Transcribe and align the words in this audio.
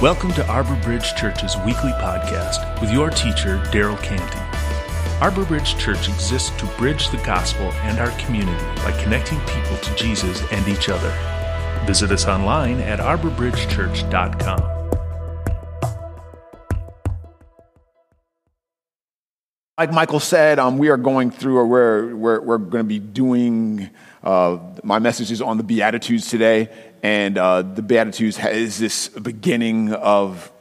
Welcome 0.00 0.32
to 0.32 0.46
Arbor 0.48 0.76
Bridge 0.76 1.14
Church's 1.14 1.58
weekly 1.58 1.90
podcast 1.92 2.80
with 2.80 2.90
your 2.90 3.10
teacher, 3.10 3.58
Daryl 3.66 4.02
Canty. 4.02 4.38
Arbor 5.20 5.44
Bridge 5.44 5.76
Church 5.76 6.08
exists 6.08 6.48
to 6.58 6.64
bridge 6.78 7.10
the 7.10 7.18
gospel 7.18 7.70
and 7.82 7.98
our 7.98 8.10
community 8.12 8.64
by 8.76 8.98
connecting 9.02 9.38
people 9.40 9.76
to 9.76 9.94
Jesus 9.96 10.42
and 10.52 10.66
each 10.68 10.88
other. 10.88 11.10
Visit 11.84 12.12
us 12.12 12.24
online 12.26 12.80
at 12.80 12.98
arborbridgechurch.com. 12.98 14.80
Like 19.76 19.92
Michael 19.92 20.20
said, 20.20 20.58
um, 20.58 20.78
we 20.78 20.88
are 20.88 20.96
going 20.96 21.30
through, 21.30 21.58
or 21.58 21.66
we're, 21.66 22.16
we're, 22.16 22.40
we're 22.40 22.58
going 22.58 22.84
to 22.84 22.88
be 22.88 22.98
doing 22.98 23.90
uh, 24.22 24.58
my 24.82 24.98
messages 24.98 25.40
on 25.42 25.58
the 25.58 25.62
Beatitudes 25.62 26.28
today. 26.28 26.70
And 27.02 27.38
uh, 27.38 27.62
the 27.62 27.82
Beatitudes 27.82 28.38
is 28.38 28.78
this 28.78 29.08
beginning 29.08 29.92
of 29.92 30.52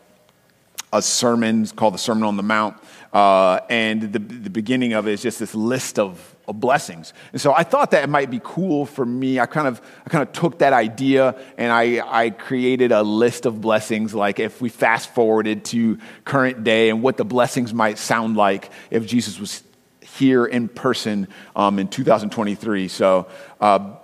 a 0.91 1.01
sermon 1.01 1.67
called 1.67 1.93
the 1.93 1.99
Sermon 1.99 2.23
on 2.23 2.37
the 2.37 2.43
Mount. 2.43 2.77
Uh, 3.11 3.59
and 3.69 4.13
the, 4.13 4.19
the 4.19 4.49
beginning 4.49 4.93
of 4.93 5.07
it 5.07 5.13
is 5.13 5.21
just 5.23 5.39
this 5.39 5.55
list 5.55 5.97
of, 5.97 6.35
of, 6.47 6.59
blessings. 6.59 7.11
And 7.31 7.41
so 7.41 7.53
I 7.53 7.63
thought 7.63 7.91
that 7.91 8.03
it 8.03 8.07
might 8.07 8.29
be 8.29 8.39
cool 8.43 8.85
for 8.85 9.03
me. 9.03 9.39
I 9.39 9.47
kind 9.47 9.67
of, 9.67 9.81
I 10.05 10.09
kind 10.09 10.21
of 10.21 10.31
took 10.31 10.59
that 10.59 10.73
idea 10.73 11.35
and 11.57 11.71
I, 11.71 12.03
I 12.05 12.29
created 12.29 12.91
a 12.91 13.01
list 13.01 13.47
of 13.47 13.61
blessings, 13.61 14.13
like 14.13 14.39
if 14.39 14.61
we 14.61 14.69
fast 14.69 15.13
forwarded 15.15 15.65
to 15.65 15.97
current 16.23 16.63
day 16.63 16.89
and 16.91 17.01
what 17.01 17.17
the 17.17 17.25
blessings 17.25 17.73
might 17.73 17.97
sound 17.97 18.37
like 18.37 18.69
if 18.91 19.07
Jesus 19.07 19.39
was 19.39 19.63
here 20.01 20.45
in 20.45 20.67
person 20.67 21.27
um, 21.55 21.79
in 21.79 21.87
2023. 21.87 22.89
So, 22.89 23.27
uh, 23.59 23.95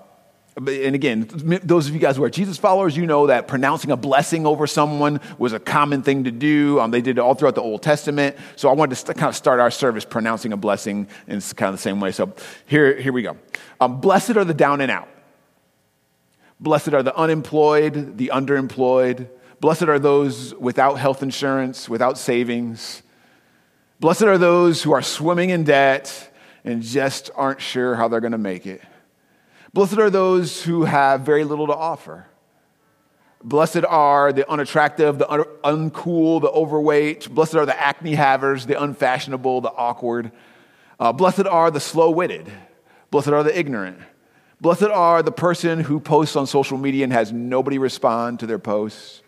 and 0.58 0.96
again, 0.96 1.28
those 1.64 1.90
of 1.90 1.94
you 1.94 2.00
guys 2.00 2.16
who 2.16 2.24
are 2.24 2.30
Jesus 2.30 2.58
followers, 2.58 2.96
you 2.96 3.06
know 3.06 3.28
that 3.28 3.46
pronouncing 3.46 3.92
a 3.92 3.98
blessing 3.98 4.46
over 4.46 4.68
someone 4.68 5.20
was 5.38 5.52
a 5.52 5.60
common 5.60 6.02
thing 6.02 6.24
to 6.24 6.32
do. 6.32 6.80
Um, 6.80 6.92
they 6.92 7.02
did 7.02 7.18
it 7.18 7.20
all 7.20 7.36
throughout 7.36 7.56
the 7.56 7.62
Old 7.62 7.84
Testament. 7.84 8.38
So 8.56 8.70
I 8.70 8.74
wanted 8.74 8.92
to 8.92 8.96
st- 8.96 9.18
kind 9.18 9.28
of 9.28 9.36
start 9.36 9.60
our 9.60 9.70
service 9.70 10.06
pronouncing 10.06 10.54
a 10.54 10.58
blessing 10.58 11.08
in 11.28 11.42
kind 11.42 11.70
of 11.70 11.76
the 11.76 11.82
same 11.82 12.00
way. 12.00 12.14
So 12.14 12.34
here, 12.68 12.96
here 12.98 13.12
we 13.12 13.22
go. 13.22 13.38
Um, 13.82 14.00
blessed 14.00 14.38
are 14.38 14.46
the 14.46 14.54
down 14.54 14.80
and 14.80 14.90
out. 14.90 15.10
Blessed 16.62 16.94
are 16.94 17.04
the 17.04 17.16
unemployed, 17.18 18.18
the 18.18 18.32
underemployed. 18.34 19.28
Blessed 19.60 19.84
are 19.84 20.00
those 20.00 20.56
without 20.56 20.94
health 20.96 21.22
insurance, 21.22 21.90
without 21.90 22.18
savings. 22.18 23.04
Blessed 24.00 24.24
are 24.24 24.38
those 24.38 24.84
who 24.84 24.94
are 24.94 25.02
swimming 25.02 25.50
in 25.50 25.66
debt 25.66 26.32
and 26.64 26.82
just 26.82 27.30
aren't 27.36 27.60
sure 27.60 27.96
how 27.96 28.08
they're 28.08 28.22
going 28.22 28.32
to 28.32 28.38
make 28.38 28.66
it. 28.66 28.82
Blessed 29.76 29.98
are 29.98 30.10
those 30.10 30.64
who 30.64 30.86
have 30.86 31.24
very 31.24 31.44
little 31.44 31.68
to 31.68 31.76
offer. 31.76 32.28
Blessed 33.44 33.84
are 33.84 34.32
the 34.32 34.50
unattractive, 34.50 35.18
the 35.18 35.30
un- 35.30 35.44
uncool, 35.66 36.40
the 36.40 36.50
overweight. 36.50 37.30
Blessed 37.30 37.56
are 37.56 37.66
the 37.66 37.78
acne 37.78 38.16
havers, 38.16 38.66
the 38.66 38.82
unfashionable, 38.82 39.60
the 39.60 39.72
awkward. 39.72 40.32
Uh, 40.98 41.12
blessed 41.12 41.46
are 41.46 41.72
the 41.72 41.82
slow 41.82 42.10
witted. 42.10 42.50
Blessed 43.12 43.28
are 43.28 43.44
the 43.44 43.60
ignorant. 43.60 43.98
Blessed 44.62 44.84
are 44.84 45.22
the 45.22 45.34
person 45.34 45.82
who 45.82 46.00
posts 46.00 46.38
on 46.38 46.48
social 46.48 46.78
media 46.78 47.04
and 47.04 47.12
has 47.12 47.34
nobody 47.34 47.78
respond 47.78 48.40
to 48.40 48.48
their 48.48 48.58
posts. 48.58 49.24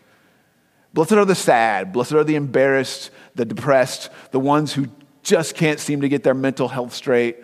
Blessed 0.94 1.12
are 1.12 1.26
the 1.26 1.34
sad. 1.34 1.92
Blessed 1.92 2.14
are 2.14 2.24
the 2.24 2.36
embarrassed, 2.36 3.10
the 3.34 3.44
depressed, 3.44 4.08
the 4.30 4.40
ones 4.40 4.72
who 4.72 4.86
just 5.22 5.54
can't 5.54 5.78
seem 5.78 6.00
to 6.00 6.08
get 6.08 6.22
their 6.22 6.32
mental 6.32 6.68
health 6.68 6.94
straight. 6.94 7.36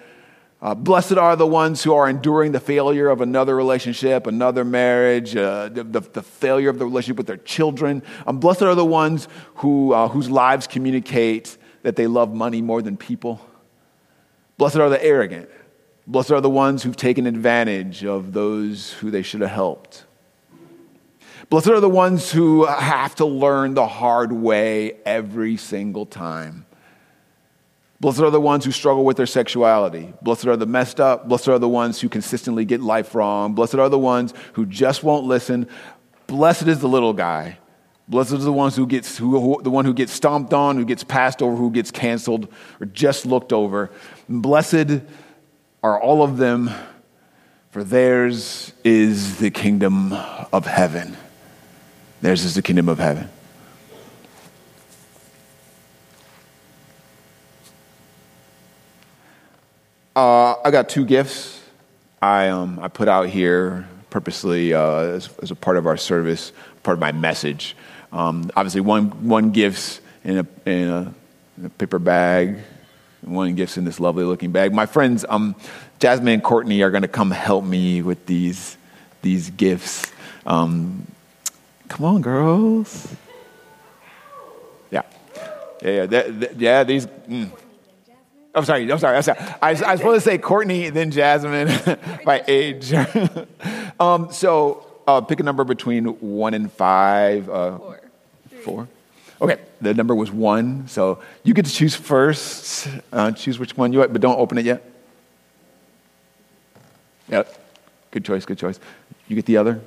Uh, 0.65 0.75
blessed 0.75 1.19
are 1.19 1.37
the 1.37 1.47
ones 1.47 1.83
who 1.83 1.93
are 1.93 2.09
enduring 2.09 2.53
the 2.53 2.59
failure 2.59 3.11
of 3.11 3.21
another 3.21 3.55
relationship, 3.55 4.27
another 4.27 4.65
marriage, 4.65 5.37
uh, 5.37 5.69
the, 5.69 5.85
the, 5.85 6.23
failure 6.23 6.71
of 6.71 6.79
the 6.79 6.87
relationship 6.87 7.19
with 7.19 7.27
their 7.27 7.37
children. 7.37 8.03
Um, 8.27 8.41
blessed 8.41 8.63
are 8.63 8.75
the 8.75 8.83
ones 8.83 9.29
who, 9.57 9.93
uh, 9.93 10.09
whose 10.09 10.31
lives 10.31 10.67
communicate 10.67 11.59
that 11.83 11.97
they 11.97 12.07
love 12.07 12.33
money 12.33 12.63
more 12.63 12.81
than 12.81 12.97
people. 12.97 13.47
Blessed 14.57 14.77
are 14.77 14.89
the 14.89 15.05
arrogant. 15.05 15.51
Blessed 16.07 16.31
are 16.31 16.41
the 16.41 16.49
ones 16.49 16.83
who've 16.83 16.97
taken 16.97 17.27
advantage 17.27 18.03
of 18.03 18.33
those 18.33 18.91
who 18.95 19.11
they 19.11 19.21
should 19.21 19.43
have 19.43 19.51
helped. 19.51 20.07
Blessed 21.51 21.69
are 21.69 21.81
the 21.81 21.91
ones 21.91 22.33
who 22.33 22.65
have 22.65 23.15
to 23.17 23.27
learn 23.27 23.75
the 23.75 23.87
hard 23.87 24.33
way 24.33 24.95
every 25.05 25.59
single 25.59 26.07
time. 26.07 26.64
Blessed 28.05 28.21
are 28.21 28.31
the 28.31 28.39
ones 28.39 28.67
who 28.67 28.71
struggle 28.71 29.03
with 29.03 29.17
their 29.17 29.25
sexuality. 29.25 30.13
Blessed 30.21 30.47
are 30.47 30.59
the 30.59 30.67
messed 30.67 31.01
up. 31.01 31.27
Blessed 31.27 31.49
are 31.49 31.59
the 31.59 31.71
ones 31.71 32.03
who 32.03 32.11
consistently 32.11 32.67
get 32.67 32.83
life 32.83 33.15
wrong. 33.15 33.55
Blessed 33.55 33.77
are 33.77 33.89
the 33.89 33.99
ones 33.99 34.35
who 34.53 34.67
just 34.67 35.03
won't 35.03 35.25
listen. 35.25 35.67
Blessed 36.27 36.69
is 36.69 36.81
the 36.81 36.87
little 36.87 37.15
guy. 37.15 37.57
Blessed 38.07 38.35
is 38.35 38.45
the 38.45 38.53
ones 38.53 38.77
who 38.77 38.87
gets 38.87 39.17
who, 39.17 39.41
who, 39.41 39.63
the 39.63 39.71
one 39.71 39.87
who 39.87 39.95
gets 39.95 40.13
stomped 40.13 40.53
on, 40.53 40.77
who 40.77 40.85
gets 40.85 41.03
passed 41.03 41.41
over, 41.41 41.57
who 41.57 41.71
gets 41.71 41.91
canceled, 41.91 42.53
or 42.79 42.85
just 42.85 43.25
looked 43.25 43.55
over. 43.55 43.91
Blessed 44.29 45.01
are 45.83 45.99
all 45.99 46.23
of 46.23 46.37
them, 46.37 46.71
for 47.71 47.83
theirs 47.83 48.75
is 48.85 49.39
the 49.39 49.51
kingdom 49.51 50.13
of 50.13 50.67
heaven. 50.67 51.17
Theirs 52.21 52.45
is 52.45 52.55
the 52.55 52.61
kingdom 52.61 52.91
of 52.91 52.99
heaven. 52.99 53.31
Uh, 60.17 60.55
I 60.65 60.71
got 60.71 60.89
two 60.89 61.05
gifts 61.05 61.61
I, 62.25 62.49
um, 62.49 62.79
I 62.81 62.89
put 62.89 63.07
out 63.07 63.29
here 63.29 63.87
purposely 64.09 64.73
uh, 64.73 64.97
as, 64.97 65.29
as, 65.43 65.51
a 65.51 65.55
part 65.55 65.77
of 65.77 65.87
our 65.87 65.99
service, 65.99 66.53
part 66.83 66.95
of 66.95 67.01
my 67.01 67.13
message. 67.13 67.77
Um, 68.13 68.51
obviously, 68.57 68.81
one, 68.81 69.29
one 69.29 69.51
gift's 69.51 70.01
in 70.25 70.39
a, 70.39 70.47
in, 70.65 70.89
a, 70.89 71.15
in 71.59 71.67
a 71.67 71.69
paper 71.69 71.99
bag, 71.99 72.61
one 73.21 73.55
gift's 73.57 73.77
in 73.77 73.85
this 73.85 74.01
lovely 74.01 74.25
looking 74.25 74.53
bag. 74.53 74.73
My 74.73 74.87
friends, 74.87 75.27
um, 75.29 75.55
Jasmine 75.99 76.33
and 76.33 76.43
Courtney, 76.43 76.81
are 76.81 76.91
going 76.91 77.03
to 77.03 77.09
come 77.09 77.31
help 77.31 77.63
me 77.63 78.01
with 78.01 78.25
these, 78.25 78.79
these 79.21 79.51
gifts. 79.51 80.11
Um, 80.47 81.07
come 81.89 82.07
on, 82.07 82.23
girls. 82.23 83.15
Yeah. 84.91 85.03
Yeah, 85.83 86.07
yeah, 86.11 86.47
yeah 86.57 86.85
these. 86.85 87.05
Mm. 87.05 87.51
I'm 88.55 88.65
sorry. 88.65 88.91
I'm 88.91 88.99
sorry. 88.99 89.17
I'm 89.17 89.23
sorry. 89.23 89.39
I, 89.41 89.69
I 89.69 89.71
was 89.71 89.79
supposed 89.81 90.25
to 90.25 90.31
say 90.31 90.39
Courtney, 90.39 90.91
then 90.91 91.11
Jasmine 91.11 91.69
by 92.25 92.45
age. 92.47 92.93
um, 94.01 94.33
so 94.33 94.87
uh, 95.07 95.21
pick 95.21 95.41
a 95.41 95.43
number 95.43 95.65
between 95.65 96.05
one 96.05 96.55
and 96.55 96.71
five. 96.71 97.49
Uh, 97.49 97.79
four. 97.79 98.01
Four. 98.63 98.89
Okay. 99.41 99.61
The 99.81 99.93
number 99.93 100.15
was 100.15 100.31
one. 100.31 100.87
So 100.87 101.21
you 101.43 101.53
get 101.53 101.65
to 101.65 101.73
choose 101.73 101.95
first. 101.95 102.89
Uh, 103.13 103.33
choose 103.33 103.59
which 103.59 103.77
one 103.77 103.93
you 103.93 103.99
want, 103.99 104.13
but 104.13 104.23
don't 104.23 104.39
open 104.39 104.59
it 104.59 104.65
yet. 104.65 104.89
Yep. 107.29 107.55
Good 108.13 108.25
choice. 108.25 108.45
Good 108.45 108.59
choice. 108.59 108.79
You 109.27 109.35
get 109.35 109.47
the 109.47 109.57
other. 109.57 109.81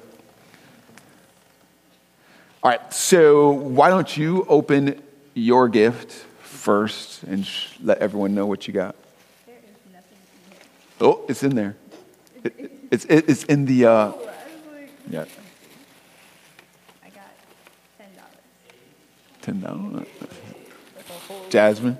All 2.63 2.71
right. 2.71 2.93
So 2.93 3.51
why 3.51 3.89
don't 3.89 4.17
you 4.17 4.45
open 4.49 5.01
your 5.33 5.69
gift? 5.69 6.25
First 6.67 7.23
and 7.23 7.45
sh- 7.45 7.69
let 7.81 7.97
everyone 7.99 8.35
know 8.35 8.45
what 8.45 8.67
you 8.67 8.73
got? 8.73 8.93
Oh, 10.99 11.23
it's 11.29 11.41
in 11.41 11.55
there. 11.55 11.77
It, 12.43 12.59
it, 12.59 12.71
it's, 12.91 13.05
it, 13.05 13.29
it's 13.29 13.43
in 13.45 13.63
the. 13.63 13.85
Uh, 13.85 14.11
yeah. 15.09 15.23
I 17.01 17.09
got 17.09 17.31
ten 17.97 18.09
dollars. 18.19 18.37
Ten 19.41 19.61
dollars. 19.61 20.07
Jasmine. 21.49 21.97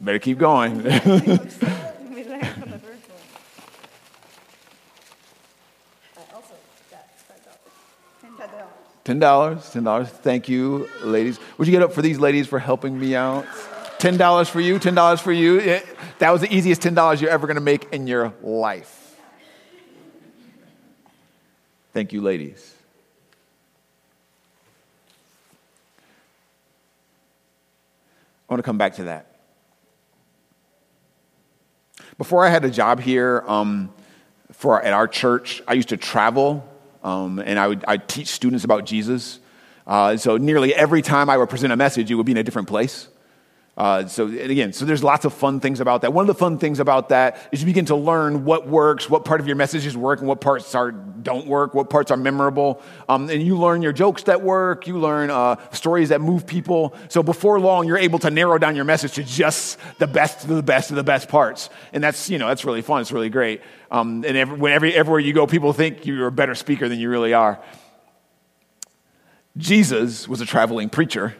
Better 0.00 0.18
keep 0.18 0.38
going. 0.38 0.82
Ten 9.04 9.18
dollars. 9.18 9.70
Ten 9.70 9.84
dollars. 9.84 10.08
Thank 10.08 10.48
you, 10.48 10.88
ladies. 11.02 11.38
Would 11.58 11.68
you 11.68 11.72
get 11.72 11.82
up 11.82 11.92
for 11.92 12.00
these 12.00 12.18
ladies 12.18 12.46
for 12.46 12.58
helping 12.58 12.98
me 12.98 13.14
out? 13.14 13.44
Ten 13.98 14.16
dollars 14.16 14.48
for 14.48 14.60
you. 14.60 14.78
Ten 14.78 14.94
dollars 14.94 15.20
for 15.20 15.32
you. 15.32 15.58
It, 15.60 15.86
that 16.18 16.30
was 16.30 16.40
the 16.40 16.54
easiest 16.54 16.80
ten 16.80 16.94
dollars 16.94 17.20
you're 17.20 17.30
ever 17.30 17.46
going 17.46 17.56
to 17.56 17.60
make 17.60 17.92
in 17.92 18.06
your 18.06 18.32
life. 18.42 19.20
Thank 21.92 22.12
you, 22.12 22.22
ladies. 22.22 22.74
I 28.48 28.52
want 28.54 28.58
to 28.58 28.66
come 28.66 28.78
back 28.78 28.96
to 28.96 29.04
that. 29.04 29.30
Before 32.18 32.44
I 32.44 32.48
had 32.48 32.64
a 32.64 32.70
job 32.70 33.00
here 33.00 33.44
um, 33.46 33.92
for 34.52 34.82
at 34.82 34.92
our 34.92 35.08
church, 35.08 35.62
I 35.68 35.74
used 35.74 35.90
to 35.90 35.96
travel 35.96 36.68
um, 37.04 37.38
and 37.38 37.58
I 37.58 37.68
would 37.68 37.84
I'd 37.86 38.08
teach 38.08 38.28
students 38.28 38.64
about 38.64 38.84
Jesus. 38.84 39.38
Uh, 39.86 40.16
so 40.16 40.38
nearly 40.38 40.74
every 40.74 41.02
time 41.02 41.28
I 41.28 41.36
would 41.36 41.50
present 41.50 41.72
a 41.72 41.76
message, 41.76 42.10
it 42.10 42.14
would 42.14 42.26
be 42.26 42.32
in 42.32 42.38
a 42.38 42.42
different 42.42 42.66
place. 42.66 43.08
Uh, 43.76 44.06
so 44.06 44.28
again, 44.28 44.72
so 44.72 44.84
there's 44.84 45.02
lots 45.02 45.24
of 45.24 45.34
fun 45.34 45.58
things 45.58 45.80
about 45.80 46.02
that. 46.02 46.12
One 46.12 46.22
of 46.22 46.28
the 46.28 46.38
fun 46.38 46.58
things 46.58 46.78
about 46.78 47.08
that 47.08 47.48
is 47.50 47.60
you 47.60 47.66
begin 47.66 47.86
to 47.86 47.96
learn 47.96 48.44
what 48.44 48.68
works, 48.68 49.10
what 49.10 49.24
part 49.24 49.40
of 49.40 49.48
your 49.48 49.56
messages 49.56 49.96
work, 49.96 50.20
and 50.20 50.28
what 50.28 50.40
parts 50.40 50.76
are 50.76 50.92
don't 50.92 51.48
work, 51.48 51.74
what 51.74 51.90
parts 51.90 52.12
are 52.12 52.16
memorable, 52.16 52.80
um, 53.08 53.28
and 53.30 53.42
you 53.42 53.58
learn 53.58 53.82
your 53.82 53.92
jokes 53.92 54.24
that 54.24 54.42
work. 54.42 54.86
You 54.86 54.98
learn 54.98 55.30
uh, 55.30 55.56
stories 55.72 56.10
that 56.10 56.20
move 56.20 56.46
people. 56.46 56.94
So 57.08 57.24
before 57.24 57.58
long, 57.58 57.88
you're 57.88 57.98
able 57.98 58.20
to 58.20 58.30
narrow 58.30 58.58
down 58.58 58.76
your 58.76 58.84
message 58.84 59.14
to 59.14 59.24
just 59.24 59.78
the 59.98 60.06
best 60.06 60.44
of 60.44 60.50
the 60.50 60.62
best 60.62 60.90
of 60.90 60.96
the 60.96 61.04
best 61.04 61.28
parts, 61.28 61.68
and 61.92 62.02
that's 62.04 62.30
you 62.30 62.38
know 62.38 62.46
that's 62.46 62.64
really 62.64 62.82
fun. 62.82 63.00
It's 63.00 63.12
really 63.12 63.30
great. 63.30 63.60
Um, 63.90 64.24
and 64.24 64.36
every, 64.36 64.94
everywhere 64.94 65.20
you 65.20 65.32
go, 65.32 65.46
people 65.46 65.72
think 65.72 66.06
you're 66.06 66.26
a 66.28 66.32
better 66.32 66.54
speaker 66.54 66.88
than 66.88 66.98
you 66.98 67.10
really 67.10 67.32
are. 67.32 67.60
Jesus 69.56 70.28
was 70.28 70.40
a 70.40 70.46
traveling 70.46 70.88
preacher, 70.88 71.34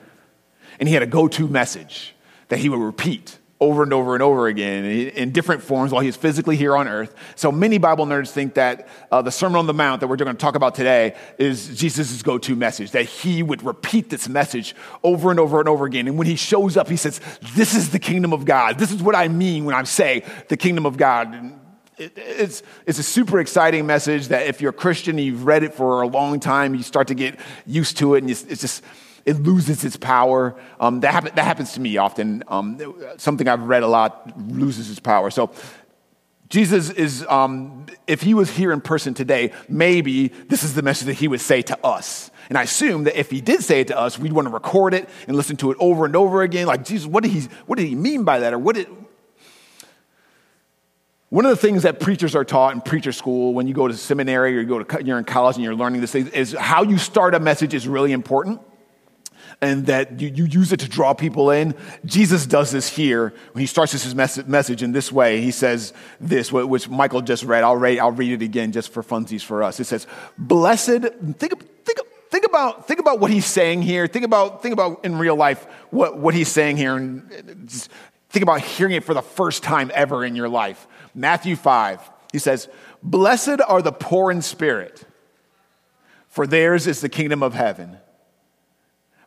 and 0.80 0.88
he 0.88 0.94
had 0.94 1.02
a 1.02 1.06
go-to 1.06 1.46
message 1.48 2.13
that 2.48 2.58
he 2.58 2.68
would 2.68 2.80
repeat 2.80 3.38
over 3.60 3.82
and 3.82 3.92
over 3.92 4.14
and 4.14 4.22
over 4.22 4.46
again 4.46 4.84
in 4.84 5.30
different 5.30 5.62
forms 5.62 5.92
while 5.92 6.02
he's 6.02 6.16
physically 6.16 6.56
here 6.56 6.76
on 6.76 6.88
earth. 6.88 7.14
So 7.36 7.50
many 7.50 7.78
Bible 7.78 8.04
nerds 8.04 8.30
think 8.30 8.54
that 8.54 8.88
uh, 9.10 9.22
the 9.22 9.30
Sermon 9.30 9.58
on 9.58 9.66
the 9.66 9.74
Mount 9.74 10.00
that 10.00 10.08
we're 10.08 10.16
going 10.16 10.34
to 10.34 10.40
talk 10.40 10.54
about 10.54 10.74
today 10.74 11.16
is 11.38 11.74
Jesus' 11.78 12.22
go 12.22 12.36
to 12.38 12.56
message, 12.56 12.90
that 12.90 13.04
he 13.04 13.42
would 13.42 13.62
repeat 13.62 14.10
this 14.10 14.28
message 14.28 14.74
over 15.02 15.30
and 15.30 15.40
over 15.40 15.60
and 15.60 15.68
over 15.68 15.86
again. 15.86 16.08
And 16.08 16.18
when 16.18 16.26
he 16.26 16.36
shows 16.36 16.76
up, 16.76 16.88
he 16.88 16.96
says, 16.96 17.20
This 17.54 17.74
is 17.74 17.90
the 17.90 17.98
kingdom 17.98 18.32
of 18.32 18.44
God. 18.44 18.78
This 18.78 18.92
is 18.92 19.02
what 19.02 19.14
I 19.14 19.28
mean 19.28 19.64
when 19.64 19.74
I 19.74 19.82
say 19.84 20.24
the 20.48 20.56
kingdom 20.56 20.84
of 20.84 20.96
God. 20.96 21.32
And 21.32 21.60
it's, 21.96 22.62
it's 22.86 22.98
a 22.98 23.04
super 23.04 23.38
exciting 23.38 23.86
message 23.86 24.28
that 24.28 24.46
if 24.46 24.60
you're 24.60 24.70
a 24.70 24.74
Christian 24.74 25.16
and 25.16 25.24
you've 25.24 25.46
read 25.46 25.62
it 25.62 25.74
for 25.74 26.02
a 26.02 26.08
long 26.08 26.40
time, 26.40 26.74
you 26.74 26.82
start 26.82 27.08
to 27.08 27.14
get 27.14 27.38
used 27.66 27.98
to 27.98 28.14
it, 28.14 28.24
and 28.24 28.30
it's, 28.30 28.42
it's 28.44 28.60
just 28.60 28.82
it 29.24 29.42
loses 29.42 29.84
its 29.84 29.96
power. 29.96 30.54
Um, 30.78 31.00
that, 31.00 31.12
happen, 31.12 31.32
that 31.34 31.44
happens 31.44 31.72
to 31.72 31.80
me 31.80 31.96
often. 31.96 32.42
Um, 32.48 32.94
something 33.16 33.48
I've 33.48 33.62
read 33.62 33.82
a 33.82 33.88
lot 33.88 34.32
loses 34.38 34.90
its 34.90 35.00
power. 35.00 35.30
So, 35.30 35.50
Jesus 36.50 36.90
is, 36.90 37.26
um, 37.28 37.86
if 38.06 38.22
he 38.22 38.34
was 38.34 38.50
here 38.50 38.70
in 38.70 38.80
person 38.80 39.14
today, 39.14 39.50
maybe 39.68 40.28
this 40.28 40.62
is 40.62 40.74
the 40.74 40.82
message 40.82 41.06
that 41.06 41.14
he 41.14 41.26
would 41.26 41.40
say 41.40 41.62
to 41.62 41.84
us. 41.84 42.30
And 42.48 42.58
I 42.58 42.62
assume 42.62 43.04
that 43.04 43.18
if 43.18 43.30
he 43.30 43.40
did 43.40 43.64
say 43.64 43.80
it 43.80 43.88
to 43.88 43.98
us, 43.98 44.18
we'd 44.18 44.32
want 44.32 44.46
to 44.46 44.52
record 44.52 44.92
it 44.92 45.08
and 45.26 45.36
listen 45.36 45.56
to 45.56 45.70
it 45.70 45.78
over 45.80 46.04
and 46.04 46.14
over 46.14 46.42
again. 46.42 46.66
Like, 46.66 46.84
Jesus, 46.84 47.06
what 47.06 47.24
did 47.24 47.32
he, 47.32 47.48
what 47.66 47.76
did 47.78 47.88
he 47.88 47.94
mean 47.94 48.24
by 48.24 48.40
that? 48.40 48.52
Or 48.52 48.58
what 48.58 48.76
did. 48.76 48.88
One 51.30 51.44
of 51.44 51.50
the 51.50 51.56
things 51.56 51.82
that 51.82 51.98
preachers 51.98 52.36
are 52.36 52.44
taught 52.44 52.74
in 52.74 52.82
preacher 52.82 53.10
school 53.10 53.54
when 53.54 53.66
you 53.66 53.74
go 53.74 53.88
to 53.88 53.94
seminary 53.94 54.56
or 54.56 54.60
you 54.60 54.66
go 54.66 54.84
to, 54.84 55.04
you're 55.04 55.18
in 55.18 55.24
college 55.24 55.56
and 55.56 55.64
you're 55.64 55.74
learning 55.74 56.02
this 56.02 56.12
thing 56.12 56.28
is 56.28 56.52
how 56.52 56.84
you 56.84 56.98
start 56.98 57.34
a 57.34 57.40
message 57.40 57.74
is 57.74 57.88
really 57.88 58.12
important 58.12 58.60
and 59.60 59.86
that 59.86 60.20
you, 60.20 60.28
you 60.28 60.44
use 60.44 60.72
it 60.72 60.80
to 60.80 60.88
draw 60.88 61.14
people 61.14 61.50
in. 61.50 61.74
Jesus 62.04 62.46
does 62.46 62.70
this 62.70 62.88
here 62.88 63.32
when 63.52 63.60
he 63.60 63.66
starts 63.66 63.92
his 63.92 64.14
message 64.14 64.82
in 64.82 64.92
this 64.92 65.10
way. 65.10 65.40
He 65.40 65.50
says 65.50 65.92
this, 66.20 66.52
which 66.52 66.88
Michael 66.88 67.22
just 67.22 67.44
read. 67.44 67.64
I'll 67.64 67.76
read, 67.76 67.98
I'll 67.98 68.12
read 68.12 68.32
it 68.32 68.44
again 68.44 68.72
just 68.72 68.90
for 68.90 69.02
funsies 69.02 69.42
for 69.42 69.62
us. 69.62 69.80
It 69.80 69.84
says, 69.84 70.06
Blessed, 70.36 71.02
think, 71.38 71.84
think, 71.84 71.98
think, 72.30 72.44
about, 72.44 72.86
think 72.86 73.00
about 73.00 73.20
what 73.20 73.30
he's 73.30 73.46
saying 73.46 73.82
here. 73.82 74.06
Think 74.06 74.24
about, 74.24 74.62
think 74.62 74.72
about 74.72 75.04
in 75.04 75.18
real 75.18 75.36
life 75.36 75.64
what, 75.90 76.18
what 76.18 76.34
he's 76.34 76.48
saying 76.48 76.76
here. 76.76 76.96
And 76.96 77.68
just 77.68 77.90
think 78.30 78.42
about 78.42 78.60
hearing 78.60 78.94
it 78.94 79.04
for 79.04 79.14
the 79.14 79.22
first 79.22 79.62
time 79.62 79.90
ever 79.94 80.24
in 80.24 80.36
your 80.36 80.48
life. 80.48 80.86
Matthew 81.14 81.56
5, 81.56 82.10
he 82.32 82.38
says, 82.38 82.68
Blessed 83.02 83.60
are 83.68 83.82
the 83.82 83.92
poor 83.92 84.30
in 84.30 84.42
spirit, 84.42 85.04
for 86.28 86.46
theirs 86.46 86.86
is 86.86 87.00
the 87.00 87.08
kingdom 87.08 87.42
of 87.42 87.54
heaven. 87.54 87.98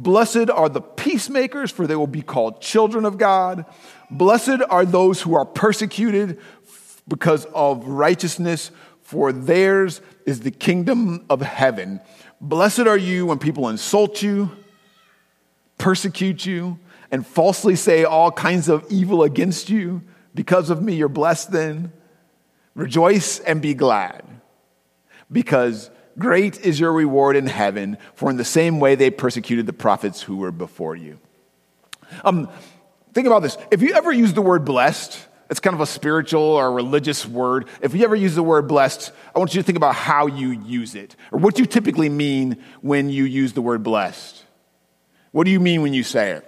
Blessed 0.00 0.48
are 0.48 0.68
the 0.68 0.80
peacemakers, 0.80 1.72
for 1.72 1.88
they 1.88 1.96
will 1.96 2.06
be 2.06 2.22
called 2.22 2.60
children 2.60 3.04
of 3.04 3.18
God. 3.18 3.64
Blessed 4.12 4.62
are 4.70 4.84
those 4.84 5.20
who 5.20 5.34
are 5.34 5.44
persecuted 5.44 6.38
because 7.08 7.46
of 7.46 7.84
righteousness, 7.88 8.70
for 9.02 9.32
theirs 9.32 10.00
is 10.24 10.40
the 10.40 10.52
kingdom 10.52 11.24
of 11.28 11.42
heaven. 11.42 12.00
Blessed 12.40 12.86
are 12.86 12.96
you 12.96 13.26
when 13.26 13.40
people 13.40 13.68
insult 13.68 14.22
you, 14.22 14.50
persecute 15.78 16.46
you, 16.46 16.78
and 17.10 17.26
falsely 17.26 17.74
say 17.74 18.04
all 18.04 18.30
kinds 18.30 18.68
of 18.68 18.86
evil 18.90 19.24
against 19.24 19.68
you. 19.68 20.02
Because 20.32 20.70
of 20.70 20.80
me, 20.80 20.94
you're 20.94 21.08
blessed 21.08 21.50
then. 21.50 21.92
Rejoice 22.76 23.40
and 23.40 23.60
be 23.60 23.74
glad, 23.74 24.22
because 25.32 25.90
Great 26.18 26.60
is 26.60 26.80
your 26.80 26.92
reward 26.92 27.36
in 27.36 27.46
heaven, 27.46 27.96
for 28.14 28.30
in 28.30 28.36
the 28.36 28.44
same 28.44 28.80
way 28.80 28.94
they 28.94 29.10
persecuted 29.10 29.66
the 29.66 29.72
prophets 29.72 30.20
who 30.20 30.36
were 30.36 30.50
before 30.50 30.96
you. 30.96 31.18
Um, 32.24 32.48
think 33.12 33.26
about 33.26 33.42
this. 33.42 33.56
If 33.70 33.82
you 33.82 33.94
ever 33.94 34.10
use 34.10 34.32
the 34.32 34.42
word 34.42 34.64
blessed, 34.64 35.26
it's 35.50 35.60
kind 35.60 35.74
of 35.74 35.80
a 35.80 35.86
spiritual 35.86 36.42
or 36.42 36.72
religious 36.72 37.26
word. 37.26 37.68
If 37.80 37.94
you 37.94 38.04
ever 38.04 38.16
use 38.16 38.34
the 38.34 38.42
word 38.42 38.66
blessed, 38.68 39.12
I 39.34 39.38
want 39.38 39.54
you 39.54 39.62
to 39.62 39.66
think 39.66 39.76
about 39.76 39.94
how 39.94 40.26
you 40.26 40.50
use 40.50 40.94
it, 40.94 41.14
or 41.30 41.38
what 41.38 41.58
you 41.58 41.66
typically 41.66 42.08
mean 42.08 42.62
when 42.80 43.10
you 43.10 43.24
use 43.24 43.52
the 43.52 43.62
word 43.62 43.82
blessed. 43.82 44.44
What 45.30 45.44
do 45.44 45.50
you 45.50 45.60
mean 45.60 45.82
when 45.82 45.94
you 45.94 46.02
say 46.02 46.32
it? 46.32 46.44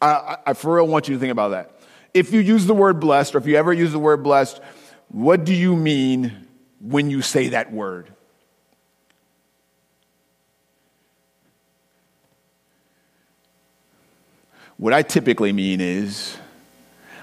I, 0.00 0.36
I, 0.46 0.52
for 0.52 0.76
real 0.76 0.86
want 0.86 1.08
you 1.08 1.14
to 1.14 1.20
think 1.20 1.32
about 1.32 1.48
that. 1.50 1.80
If 2.14 2.32
you 2.32 2.40
use 2.40 2.66
the 2.66 2.74
word 2.74 3.00
blessed, 3.00 3.34
or 3.34 3.38
if 3.38 3.46
you 3.46 3.56
ever 3.56 3.72
use 3.72 3.92
the 3.92 3.98
word 3.98 4.22
blessed, 4.22 4.60
what 5.08 5.44
do 5.44 5.54
you 5.54 5.74
mean 5.74 6.47
when 6.80 7.10
you 7.10 7.22
say 7.22 7.48
that 7.48 7.72
word. 7.72 8.10
What 14.76 14.92
I 14.92 15.02
typically 15.02 15.52
mean 15.52 15.80
is, 15.80 16.36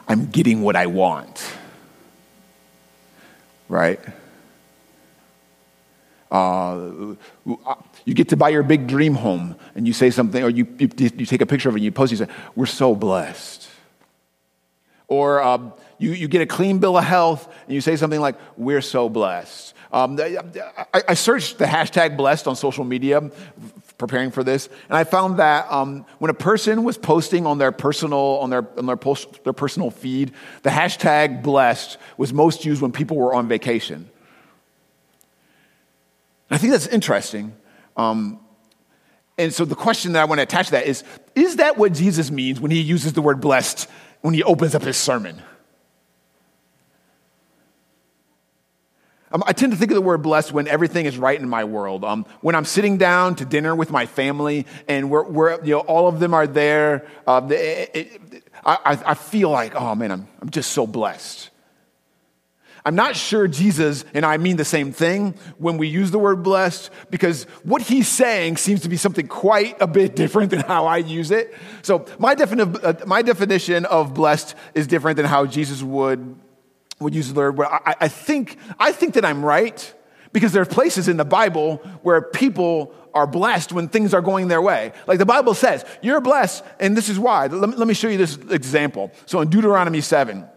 I'm 0.08 0.28
getting 0.28 0.62
what 0.62 0.76
I 0.76 0.88
want. 0.88 1.54
Right? 3.70 4.00
Uh, 6.30 7.16
you 8.04 8.14
get 8.14 8.30
to 8.30 8.38
buy 8.38 8.50
your 8.50 8.64
big 8.64 8.88
dream 8.88 9.16
home 9.16 9.56
and 9.74 9.88
you 9.88 9.94
say 9.94 10.10
something, 10.10 10.44
or 10.44 10.50
you, 10.50 10.68
you, 10.78 10.90
you 10.98 11.26
take 11.26 11.42
a 11.42 11.46
picture 11.46 11.70
of 11.70 11.76
it 11.76 11.80
and 11.80 11.86
you 11.86 11.92
post 11.92 12.12
it, 12.12 12.20
you 12.20 12.26
say, 12.26 12.32
We're 12.56 12.66
so 12.66 12.94
blessed. 12.94 13.70
Or 15.08 15.42
um, 15.42 15.74
you, 15.98 16.12
you 16.12 16.28
get 16.28 16.42
a 16.42 16.46
clean 16.46 16.80
bill 16.80 16.98
of 16.98 17.04
health 17.04 17.52
and 17.66 17.74
you 17.74 17.82
say 17.82 17.96
something 17.96 18.20
like, 18.20 18.36
We're 18.58 18.82
so 18.82 19.10
blessed. 19.10 19.74
Um, 19.92 20.20
I, 20.20 21.04
I, 21.08 21.14
searched 21.14 21.58
the 21.58 21.66
hashtag 21.66 22.18
blessed 22.18 22.48
on 22.48 22.58
social 22.58 22.84
media 22.84 23.32
preparing 23.98 24.30
for 24.30 24.44
this, 24.44 24.68
and 24.90 24.98
I 24.98 25.06
found 25.06 25.40
that 25.40 25.72
um, 25.72 26.06
when 26.20 26.30
a 26.30 26.34
person 26.34 26.84
was 26.84 26.98
posting 26.98 27.46
on 27.46 27.60
their 27.60 27.72
personal, 27.72 28.40
on 28.42 28.50
their, 28.50 28.68
on 28.78 28.88
their, 28.88 28.98
post, 28.98 29.46
their 29.46 29.54
personal 29.54 29.92
feed, 29.92 30.34
the 30.64 30.70
hashtag 30.70 31.44
blessed 31.44 31.98
was 32.18 32.34
most 32.34 32.66
used 32.66 32.82
when 32.82 32.92
people 32.92 33.16
were 33.16 33.34
on 33.34 33.48
vacation. 33.48 34.10
I 36.52 36.58
think 36.58 36.74
that's 36.74 36.88
interesting. 36.88 37.56
Um, 37.96 38.40
and 39.38 39.54
so 39.54 39.66
the 39.66 39.76
question 39.76 40.14
that 40.14 40.22
I 40.22 40.26
want 40.26 40.40
to 40.40 40.44
attach 40.44 40.68
to 40.68 40.72
that 40.74 40.88
is 40.88 41.04
Is 41.36 41.58
that 41.58 41.78
what 41.78 41.94
Jesus 41.94 42.32
means 42.32 42.60
when 42.60 42.72
he 42.72 42.82
uses 42.82 43.14
the 43.14 43.22
word 43.22 43.42
blessed 43.42 43.90
when 44.26 44.34
he 44.34 44.42
opens 44.42 44.74
up 44.74 44.82
his 44.82 44.98
sermon? 44.98 45.40
Um, 49.32 49.44
I 49.46 49.54
tend 49.54 49.72
to 49.72 49.78
think 49.78 49.92
of 49.92 49.96
the 49.96 50.02
word 50.02 50.24
blessed 50.24 50.52
when 50.52 50.68
everything 50.68 51.06
is 51.06 51.16
right 51.16 51.40
in 51.40 51.48
my 51.48 51.64
world. 51.64 52.04
Um, 52.04 52.26
when 52.42 52.56
I'm 52.56 52.66
sitting 52.66 52.98
down 52.98 53.36
to 53.36 53.46
dinner 53.46 53.76
with 53.76 53.92
my 53.92 54.08
family 54.08 54.66
and 54.88 55.12
we're, 55.12 55.26
we're 55.26 55.64
you 55.64 55.76
know, 55.76 55.82
all 55.82 56.08
of 56.08 56.20
them 56.20 56.34
are 56.34 56.48
there, 56.48 57.08
uh, 57.28 57.48
it, 57.52 57.92
it, 57.94 58.44
I, 58.66 59.00
I 59.06 59.14
feel 59.14 59.52
like, 59.52 59.76
oh 59.76 59.94
man, 59.94 60.10
I'm, 60.12 60.28
I'm 60.42 60.50
just 60.50 60.72
so 60.72 60.88
blessed. 60.88 61.52
I'm 62.86 62.96
not 62.96 63.16
sure 63.16 63.48
Jesus 63.48 64.06
and 64.14 64.26
I 64.26 64.38
mean 64.38 64.58
the 64.58 64.66
same 64.66 64.94
thing 64.94 65.36
when 65.58 65.78
we 65.78 65.88
use 65.88 66.12
the 66.12 66.20
word 66.20 66.44
blessed 66.44 66.92
because 67.10 67.46
what 67.64 67.82
he's 67.82 68.08
saying 68.08 68.58
seems 68.58 68.82
to 68.82 68.90
be 68.90 68.96
something 68.96 69.28
quite 69.28 69.82
a 69.82 69.88
bit 69.88 70.16
different 70.16 70.52
than 70.52 70.60
how 70.60 70.86
I 70.86 70.98
use 70.98 71.32
it. 71.32 71.54
So 71.82 72.06
my, 72.20 72.36
defini- 72.36 72.84
uh, 72.84 73.06
my 73.08 73.24
definition 73.24 73.86
of 73.86 74.14
blessed 74.14 74.56
is 74.76 74.86
different 74.86 75.18
than 75.18 75.26
how 75.26 75.48
Jesus 75.48 75.82
would 75.82 76.40
would 77.00 77.14
use 77.14 77.32
the 77.32 77.40
word, 77.40 77.60
I, 77.60 77.96
I, 78.02 78.08
think, 78.08 78.58
I 78.80 78.92
think 78.92 79.16
that 79.16 79.26
I'm 79.26 79.44
right 79.44 79.94
because 80.32 80.54
there 80.54 80.62
are 80.62 80.66
places 80.66 81.08
in 81.08 81.18
the 81.18 81.26
Bible 81.26 81.78
where 82.04 82.22
people 82.22 82.94
are 83.14 83.28
blessed 83.28 83.72
when 83.72 83.88
things 83.88 84.14
are 84.14 84.22
going 84.22 84.48
their 84.48 84.62
way. 84.62 84.92
Like 85.08 85.20
the 85.20 85.26
Bible 85.26 85.54
says, 85.54 85.86
you're 86.02 86.22
blessed, 86.22 86.64
and 86.80 86.96
this 86.96 87.10
is 87.10 87.18
why. 87.18 87.48
Let 87.48 87.70
me, 87.70 87.76
let 87.76 87.88
me 87.88 87.94
show 87.94 88.08
you 88.08 88.18
this 88.18 88.38
example. 88.50 89.12
So 89.26 89.42
in 89.42 89.50
Deuteronomy 89.50 90.02
7, 90.02 90.48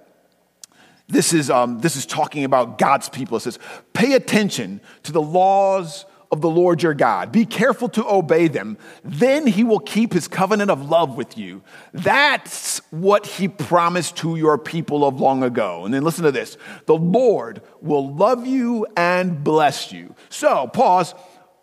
this 1.09 1.33
is, 1.33 1.51
um, 1.51 1.81
this 1.81 1.97
is 1.97 2.05
talking 2.05 2.45
about 2.45 2.79
God's 2.79 3.09
people. 3.09 3.39
It 3.39 3.41
says, 3.41 3.59
Pay 3.95 4.13
attention 4.13 4.81
to 5.05 5.13
the 5.13 5.23
laws 5.23 6.05
of 6.31 6.43
the 6.43 6.51
Lord 6.51 6.83
your 6.83 6.93
God. 6.93 7.33
Be 7.33 7.47
careful 7.47 7.89
to 7.91 8.07
obey 8.07 8.49
them. 8.49 8.77
Then 9.03 9.47
he 9.47 9.65
will 9.65 9.79
keep 9.79 10.13
his 10.13 10.29
covenant 10.29 10.71
of 10.71 10.91
love 10.91 11.17
with 11.17 11.39
you. 11.39 11.63
That's 11.95 12.81
what 12.91 13.25
he 13.25 13.49
promised 13.49 14.19
to 14.19 14.37
your 14.37 14.59
people 14.59 15.07
of 15.07 15.21
long 15.21 15.43
ago. 15.43 15.87
And 15.87 15.95
then 15.95 16.05
listen 16.05 16.25
to 16.25 16.33
this 16.33 16.57
the 16.87 16.97
Lord 16.97 17.63
will 17.81 18.15
love 18.15 18.47
you 18.47 18.87
and 18.97 19.43
bless 19.43 19.93
you. 19.93 20.15
So, 20.29 20.67
pause. 20.69 21.15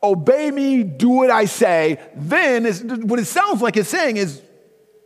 Obey 0.03 0.51
me, 0.51 0.83
do 0.83 1.09
what 1.09 1.31
I 1.31 1.45
say. 1.45 1.99
Then, 2.15 2.67
is, 2.67 2.83
what 2.83 3.17
it 3.19 3.25
sounds 3.25 3.63
like 3.63 3.75
it's 3.75 3.89
saying 3.89 4.17
is, 4.17 4.39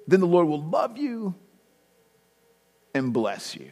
then 0.07 0.19
the 0.19 0.27
Lord 0.27 0.47
will 0.47 0.61
love 0.61 0.97
you 0.97 1.35
and 2.93 3.13
bless 3.13 3.55
you. 3.55 3.71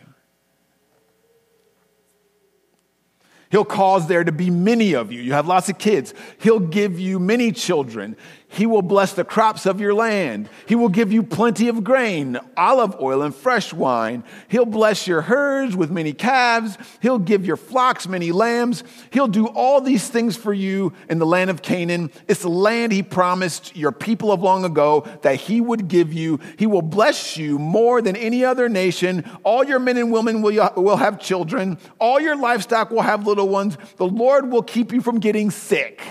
He'll 3.49 3.65
cause 3.65 4.07
there 4.07 4.23
to 4.23 4.31
be 4.31 4.49
many 4.49 4.93
of 4.93 5.11
you. 5.11 5.21
You 5.21 5.33
have 5.33 5.47
lots 5.47 5.69
of 5.69 5.77
kids. 5.77 6.13
He'll 6.39 6.59
give 6.59 6.99
you 6.99 7.19
many 7.19 7.51
children. 7.51 8.17
He 8.49 8.65
will 8.65 8.81
bless 8.81 9.13
the 9.13 9.25
crops 9.25 9.65
of 9.65 9.81
your 9.81 9.93
land. 9.93 10.49
He 10.67 10.75
will 10.75 10.89
give 10.89 11.11
you 11.11 11.21
plenty 11.21 11.67
of 11.67 11.83
grain, 11.83 12.39
olive 12.55 12.95
oil, 12.99 13.21
and 13.21 13.35
fresh 13.35 13.73
wine. 13.73 14.23
He'll 14.47 14.65
bless 14.65 15.05
your 15.05 15.21
herds 15.21 15.75
with 15.75 15.91
many 15.91 16.13
calves. 16.13 16.77
He'll 17.01 17.19
give 17.19 17.45
your 17.45 17.57
flocks 17.57 18.07
many 18.07 18.31
lambs. 18.31 18.83
He'll 19.11 19.27
do 19.27 19.47
all 19.47 19.81
these 19.81 20.07
things 20.07 20.37
for 20.37 20.53
you 20.53 20.93
in 21.09 21.19
the 21.19 21.25
land 21.25 21.49
of 21.49 21.61
Canaan. 21.61 22.09
It's 22.27 22.41
the 22.41 22.49
land 22.49 22.93
he 22.93 23.03
promised 23.03 23.75
your 23.75 23.91
people 23.91 24.31
of 24.31 24.41
long 24.41 24.63
ago 24.63 25.05
that 25.23 25.35
he 25.35 25.59
would 25.59 25.89
give 25.89 26.13
you. 26.13 26.39
He 26.57 26.67
will 26.67 26.81
bless 26.81 27.35
you 27.35 27.59
more 27.59 28.01
than 28.01 28.15
any 28.15 28.45
other 28.45 28.69
nation. 28.69 29.29
All 29.43 29.65
your 29.65 29.79
men 29.79 29.97
and 29.97 30.11
women 30.11 30.41
will, 30.41 30.71
will 30.77 30.97
have 30.97 31.19
children. 31.19 31.77
All 31.99 32.19
your 32.19 32.37
livestock 32.37 32.91
will 32.91 33.01
have 33.01 33.27
little 33.27 33.49
ones. 33.49 33.77
The 33.97 34.07
Lord 34.07 34.49
will 34.49 34.63
keep 34.63 34.93
you 34.93 35.01
from 35.01 35.19
getting 35.19 35.51
sick. 35.51 36.01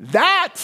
That 0.00 0.56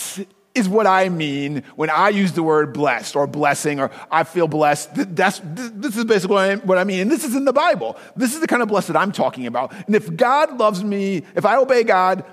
is 0.55 0.69
what 0.69 0.87
I 0.87 1.11
mean 1.11 1.63
when 1.77 1.91
I 1.91 2.09
use 2.09 2.33
the 2.33 2.43
word 2.43 2.73
blessed 2.73 3.15
or 3.15 3.27
blessing 3.27 3.79
or 3.79 3.91
I 4.11 4.25
feel 4.25 4.49
blessed. 4.49 4.91
That's, 5.15 5.41
this 5.45 5.97
is 5.97 6.07
basically 6.07 6.57
what 6.57 6.79
I 6.79 6.85
mean. 6.85 7.01
And 7.01 7.11
this 7.11 7.25
is 7.25 7.37
in 7.37 7.45
the 7.45 7.53
Bible. 7.53 7.99
This 8.17 8.35
is 8.35 8.41
the 8.41 8.47
kind 8.47 8.63
of 8.63 8.69
blessed 8.69 8.97
I'm 8.97 9.13
talking 9.13 9.47
about. 9.47 9.73
And 9.87 9.95
if 9.95 10.17
God 10.17 10.59
loves 10.59 10.83
me, 10.83 11.23
if 11.35 11.45
I 11.45 11.57
obey 11.57 11.85
God, 11.85 12.25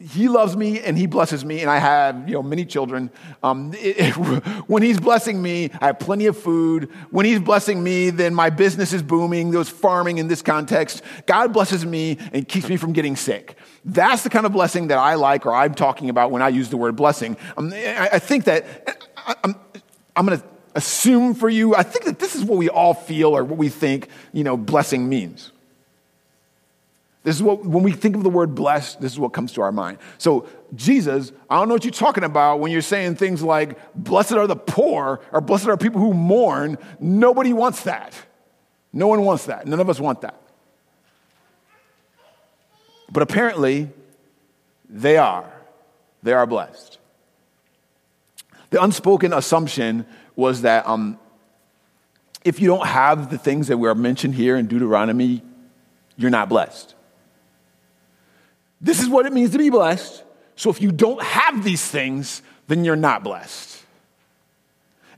he 0.00 0.28
loves 0.28 0.56
me 0.56 0.80
and 0.80 0.96
he 0.96 1.06
blesses 1.06 1.44
me, 1.44 1.60
and 1.60 1.70
I 1.70 1.76
have 1.76 2.26
you 2.26 2.34
know 2.34 2.42
many 2.42 2.64
children. 2.64 3.10
Um, 3.42 3.74
it, 3.74 3.98
it, 3.98 4.12
when 4.66 4.82
he's 4.82 4.98
blessing 4.98 5.42
me, 5.42 5.70
I 5.78 5.88
have 5.88 5.98
plenty 5.98 6.26
of 6.26 6.38
food. 6.38 6.90
When 7.10 7.26
he's 7.26 7.38
blessing 7.38 7.82
me, 7.82 8.08
then 8.08 8.34
my 8.34 8.48
business 8.48 8.94
is 8.94 9.02
booming. 9.02 9.50
There's 9.50 9.68
farming 9.68 10.16
in 10.16 10.28
this 10.28 10.40
context. 10.40 11.02
God 11.26 11.52
blesses 11.52 11.84
me 11.84 12.16
and 12.32 12.48
keeps 12.48 12.68
me 12.68 12.78
from 12.78 12.94
getting 12.94 13.14
sick. 13.14 13.58
That's 13.84 14.22
the 14.22 14.30
kind 14.30 14.46
of 14.46 14.52
blessing 14.52 14.88
that 14.88 14.98
I 14.98 15.14
like, 15.14 15.46
or 15.46 15.54
I'm 15.54 15.74
talking 15.74 16.10
about 16.10 16.30
when 16.30 16.42
I 16.42 16.48
use 16.48 16.68
the 16.68 16.76
word 16.76 16.96
blessing. 16.96 17.36
Um, 17.56 17.72
I, 17.72 18.18
think 18.18 18.44
that 18.44 19.00
I'm, 19.42 19.54
I'm 20.14 20.26
going 20.26 20.38
to 20.38 20.46
assume 20.74 21.34
for 21.34 21.48
you. 21.48 21.74
I 21.74 21.82
think 21.82 22.04
that 22.04 22.18
this 22.18 22.34
is 22.34 22.44
what 22.44 22.58
we 22.58 22.68
all 22.68 22.94
feel, 22.94 23.36
or 23.36 23.42
what 23.42 23.58
we 23.58 23.68
think 23.68 24.08
you 24.32 24.44
know 24.44 24.56
blessing 24.56 25.08
means. 25.08 25.52
This 27.22 27.36
is 27.36 27.42
what, 27.42 27.64
when 27.64 27.82
we 27.82 27.92
think 27.92 28.16
of 28.16 28.22
the 28.22 28.30
word 28.30 28.54
blessed, 28.54 29.00
this 29.00 29.12
is 29.12 29.18
what 29.18 29.34
comes 29.34 29.52
to 29.52 29.62
our 29.62 29.72
mind. 29.72 29.98
So, 30.16 30.48
Jesus, 30.74 31.32
I 31.50 31.58
don't 31.58 31.68
know 31.68 31.74
what 31.74 31.84
you're 31.84 31.92
talking 31.92 32.24
about 32.24 32.60
when 32.60 32.72
you're 32.72 32.80
saying 32.80 33.16
things 33.16 33.42
like, 33.42 33.78
blessed 33.94 34.32
are 34.32 34.46
the 34.46 34.56
poor, 34.56 35.20
or 35.30 35.40
blessed 35.42 35.68
are 35.68 35.76
people 35.76 36.00
who 36.00 36.14
mourn. 36.14 36.78
Nobody 36.98 37.52
wants 37.52 37.82
that. 37.82 38.14
No 38.92 39.06
one 39.06 39.22
wants 39.22 39.46
that. 39.46 39.66
None 39.66 39.80
of 39.80 39.90
us 39.90 40.00
want 40.00 40.22
that. 40.22 40.40
But 43.10 43.22
apparently, 43.22 43.90
they 44.88 45.16
are. 45.16 45.50
They 46.22 46.32
are 46.32 46.46
blessed. 46.46 46.98
The 48.70 48.82
unspoken 48.82 49.32
assumption 49.32 50.06
was 50.36 50.62
that 50.62 50.86
um, 50.86 51.18
if 52.44 52.60
you 52.60 52.68
don't 52.68 52.86
have 52.86 53.30
the 53.30 53.38
things 53.38 53.68
that 53.68 53.78
were 53.78 53.94
mentioned 53.94 54.34
here 54.34 54.56
in 54.56 54.66
Deuteronomy, 54.66 55.42
you're 56.16 56.30
not 56.30 56.48
blessed. 56.48 56.94
This 58.80 59.00
is 59.02 59.08
what 59.08 59.26
it 59.26 59.32
means 59.32 59.50
to 59.50 59.58
be 59.58 59.70
blessed. 59.70 60.22
So 60.56 60.70
if 60.70 60.80
you 60.80 60.92
don't 60.92 61.22
have 61.22 61.64
these 61.64 61.84
things, 61.84 62.42
then 62.68 62.84
you're 62.84 62.96
not 62.96 63.24
blessed. 63.24 63.82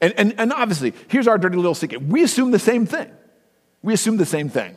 And, 0.00 0.14
and, 0.16 0.34
and 0.38 0.52
obviously, 0.52 0.94
here's 1.08 1.28
our 1.28 1.38
dirty 1.38 1.56
little 1.56 1.74
secret 1.74 2.02
we 2.02 2.22
assume 2.22 2.50
the 2.50 2.58
same 2.58 2.86
thing. 2.86 3.10
We 3.82 3.94
assume 3.94 4.16
the 4.16 4.26
same 4.26 4.48
thing. 4.48 4.74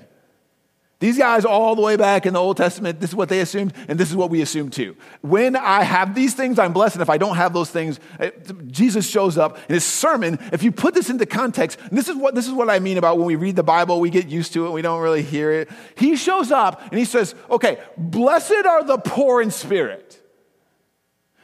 These 1.06 1.20
guys, 1.20 1.46
all 1.46 1.76
the 1.76 1.84
way 1.84 1.98
back 1.98 2.26
in 2.26 2.34
the 2.34 2.40
Old 2.40 2.58
Testament, 2.58 3.00
this 3.00 3.12
is 3.12 3.16
what 3.16 3.30
they 3.30 3.40
assumed, 3.40 3.76
and 3.88 4.00
this 4.00 4.10
is 4.10 4.16
what 4.16 4.32
we 4.32 4.42
assume 4.42 4.72
too. 4.72 4.96
When 5.22 5.56
I 5.56 5.84
have 5.84 6.16
these 6.16 6.34
things, 6.34 6.58
I'm 6.58 6.74
blessed, 6.74 6.96
and 6.96 7.04
if 7.04 7.12
I 7.12 7.20
don't 7.20 7.36
have 7.36 7.54
those 7.54 7.70
things, 7.70 8.00
eh, 8.20 8.32
Jesus 8.72 9.08
shows 9.08 9.38
up 9.38 9.60
in 9.70 9.76
his 9.76 9.84
sermon. 9.84 10.40
If 10.52 10.64
you 10.64 10.72
put 10.72 10.96
this 10.96 11.12
into 11.12 11.28
context, 11.28 11.78
this 11.92 12.10
is 12.10 12.16
what 12.16 12.34
this 12.34 12.48
is 12.48 12.54
what 12.54 12.72
I 12.72 12.80
mean 12.80 12.98
about 12.98 13.20
when 13.20 13.28
we 13.28 13.36
read 13.36 13.56
the 13.56 13.62
Bible, 13.62 14.00
we 14.00 14.10
get 14.10 14.30
used 14.30 14.54
to 14.54 14.66
it, 14.66 14.72
we 14.72 14.82
don't 14.82 15.00
really 15.00 15.22
hear 15.22 15.52
it. 15.52 15.70
He 15.96 16.16
shows 16.16 16.52
up 16.52 16.82
and 16.90 16.98
he 16.98 17.06
says, 17.06 17.36
"Okay, 17.52 17.78
blessed 17.96 18.66
are 18.68 18.84
the 18.84 18.98
poor 18.98 19.44
in 19.44 19.52
spirit, 19.52 20.20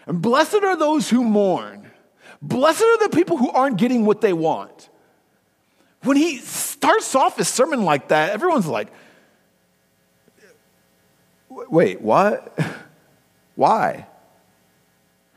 and 0.07 0.23
blessed 0.23 0.55
are 0.63 0.75
those 0.75 1.07
who 1.07 1.23
mourn. 1.23 1.85
Blessed 2.41 2.81
are 2.81 3.07
the 3.07 3.15
people 3.15 3.37
who 3.37 3.51
aren't 3.51 3.77
getting 3.77 4.07
what 4.07 4.21
they 4.21 4.33
want." 4.33 4.89
When 6.01 6.17
he 6.17 6.37
starts 6.39 7.13
off 7.13 7.37
his 7.37 7.47
sermon 7.47 7.85
like 7.85 8.07
that, 8.07 8.31
everyone's 8.31 8.65
like 8.65 8.91
wait, 11.69 12.01
what? 12.01 12.57
Why? 13.55 14.07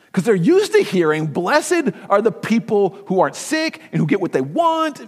Because 0.07 0.25
they're 0.25 0.35
used 0.35 0.73
to 0.73 0.83
hearing, 0.83 1.27
blessed 1.27 1.91
are 2.09 2.23
the 2.23 2.31
people 2.31 2.91
who 3.07 3.21
aren't 3.21 3.35
sick 3.35 3.81
and 3.91 4.01
who 4.01 4.07
get 4.07 4.21
what 4.21 4.33
they 4.33 4.41
want. 4.41 5.01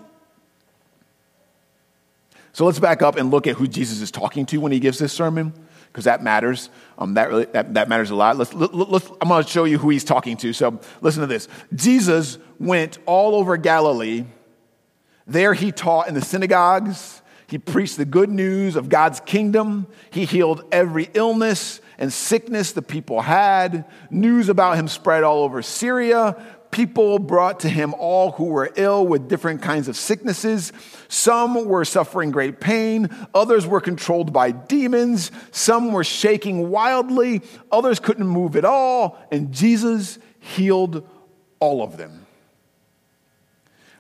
So 2.53 2.65
let's 2.65 2.81
back 2.81 3.03
up 3.03 3.17
and 3.17 3.31
look 3.31 3.47
at 3.47 3.55
who 3.55 3.69
Jesus 3.69 4.01
is 4.01 4.11
talking 4.11 4.47
to 4.47 4.59
when 4.59 4.73
he 4.73 4.81
gives 4.81 4.99
this 4.99 5.13
sermon, 5.13 5.53
because 5.89 6.05
that 6.05 6.23
matters. 6.23 6.71
Um, 6.99 7.15
that, 7.15 7.29
really, 7.29 7.45
that, 7.45 7.75
that 7.75 7.89
matters 7.89 8.11
a 8.11 8.17
lot. 8.17 8.37
Let's, 8.37 8.53
let, 8.55 8.75
let's, 8.75 9.09
I'm 9.21 9.29
going 9.29 9.45
to 9.45 9.49
show 9.49 9.65
you 9.65 9.79
who 9.79 9.91
he's 9.91 10.05
talking 10.05 10.37
to. 10.39 10.53
So 10.53 10.81
listen 11.03 11.21
to 11.21 11.27
this. 11.27 11.49
Jesus 11.75 12.39
went 12.59 12.99
all 13.07 13.35
over 13.35 13.57
Galilee. 13.57 14.25
There 15.27 15.55
he 15.55 15.71
taught 15.71 16.09
in 16.09 16.15
the 16.15 16.21
synagogues 16.21 17.23
he 17.49 17.59
preached 17.59 17.97
the 17.97 18.05
good 18.05 18.31
news 18.31 18.75
of 18.77 18.89
God's 18.89 19.21
kingdom. 19.21 19.87
He 20.11 20.25
healed 20.25 20.65
every 20.73 21.09
illness 21.15 21.81
and 21.99 22.13
sickness 22.13 22.73
the 22.73 22.83
people 22.83 23.21
had. 23.21 23.85
News 24.11 24.49
about 24.49 24.77
him 24.77 24.89
spread 24.89 25.23
all 25.23 25.45
over 25.45 25.63
Syria. 25.63 26.37
People 26.73 27.21
brought 27.21 27.61
to 27.61 27.69
him 27.69 27.95
all 27.95 28.33
who 28.33 28.47
were 28.47 28.73
ill 28.75 29.07
with 29.07 29.29
different 29.29 29.63
kinds 29.63 29.87
of 29.87 29.97
sicknesses. 29.97 30.73
Some 31.09 31.67
were 31.67 31.85
suffering 31.85 32.33
great 32.33 32.61
pain. 32.61 33.09
Others 33.33 33.67
were 33.67 33.81
controlled 33.81 34.33
by 34.33 34.51
demons. 34.51 35.31
Some 35.53 35.93
were 35.93 36.05
shaking 36.05 36.71
wildly. 36.71 37.43
Others 37.71 38.01
couldn't 38.01 38.27
move 38.27 38.57
at 38.57 38.65
all. 38.65 39.17
And 39.31 39.53
Jesus 39.53 40.19
healed 40.41 41.09
all 41.61 41.83
of 41.83 41.97
them. 41.97 42.27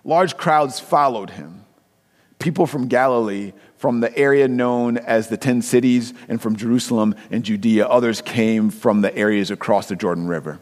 Large 0.04 0.36
crowds 0.36 0.80
followed 0.80 1.30
him 1.30 1.65
people 2.38 2.66
from 2.66 2.88
Galilee, 2.88 3.52
from 3.76 4.00
the 4.00 4.16
area 4.16 4.48
known 4.48 4.98
as 4.98 5.28
the 5.28 5.36
Ten 5.36 5.62
Cities, 5.62 6.14
and 6.28 6.40
from 6.40 6.56
Jerusalem 6.56 7.14
and 7.30 7.44
Judea. 7.44 7.86
Others 7.86 8.22
came 8.22 8.70
from 8.70 9.00
the 9.00 9.14
areas 9.16 9.50
across 9.50 9.88
the 9.88 9.96
Jordan 9.96 10.28
River. 10.28 10.58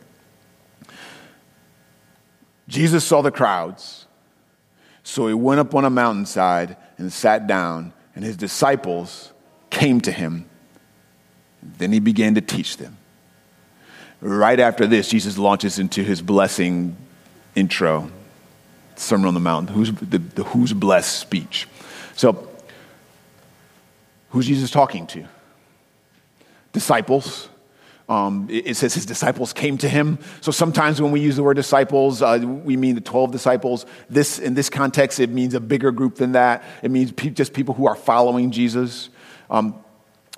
Jesus 2.68 3.04
saw 3.04 3.20
the 3.22 3.30
crowds, 3.30 4.06
so 5.02 5.28
he 5.28 5.34
went 5.34 5.60
up 5.60 5.74
on 5.74 5.84
a 5.84 5.90
mountainside 5.90 6.76
and 6.96 7.12
sat 7.12 7.46
down, 7.46 7.92
and 8.14 8.24
his 8.24 8.36
disciples 8.36 9.32
came 9.70 10.00
to 10.00 10.12
him. 10.12 10.48
Then 11.62 11.92
he 11.92 11.98
began 11.98 12.34
to 12.36 12.40
teach 12.40 12.76
them. 12.76 12.96
Right 14.20 14.58
after 14.58 14.86
this, 14.86 15.08
Jesus 15.08 15.36
launches 15.36 15.78
into 15.78 16.02
his 16.02 16.22
blessing 16.22 16.96
intro. 17.54 18.10
Sermon 18.96 19.26
on 19.26 19.34
the 19.34 19.40
Mount, 19.40 19.70
who's, 19.70 19.92
the, 19.92 20.18
the 20.18 20.44
who's 20.44 20.72
blessed 20.72 21.18
speech. 21.18 21.68
So, 22.16 22.48
who's 24.30 24.46
Jesus 24.46 24.70
talking 24.70 25.06
to? 25.08 25.26
Disciples. 26.72 27.48
Um, 28.08 28.48
it, 28.50 28.76
says 28.76 28.92
his 28.92 29.06
disciples 29.06 29.54
came 29.54 29.78
to 29.78 29.88
him. 29.88 30.18
So 30.42 30.52
sometimes 30.52 31.00
when 31.00 31.10
we 31.10 31.20
use 31.20 31.36
the 31.36 31.42
word 31.42 31.54
disciples, 31.54 32.20
uh, 32.20 32.38
we 32.42 32.76
mean 32.76 32.96
the 32.96 33.00
12 33.00 33.32
disciples. 33.32 33.86
This, 34.10 34.38
in 34.38 34.52
this 34.52 34.68
context, 34.68 35.20
it 35.20 35.30
means 35.30 35.54
a 35.54 35.60
bigger 35.60 35.90
group 35.90 36.16
than 36.16 36.32
that. 36.32 36.64
It 36.82 36.90
means 36.90 37.12
pe- 37.12 37.30
just 37.30 37.54
people 37.54 37.74
who 37.74 37.86
are 37.86 37.94
following 37.94 38.50
Jesus. 38.50 39.08
Um, 39.48 39.82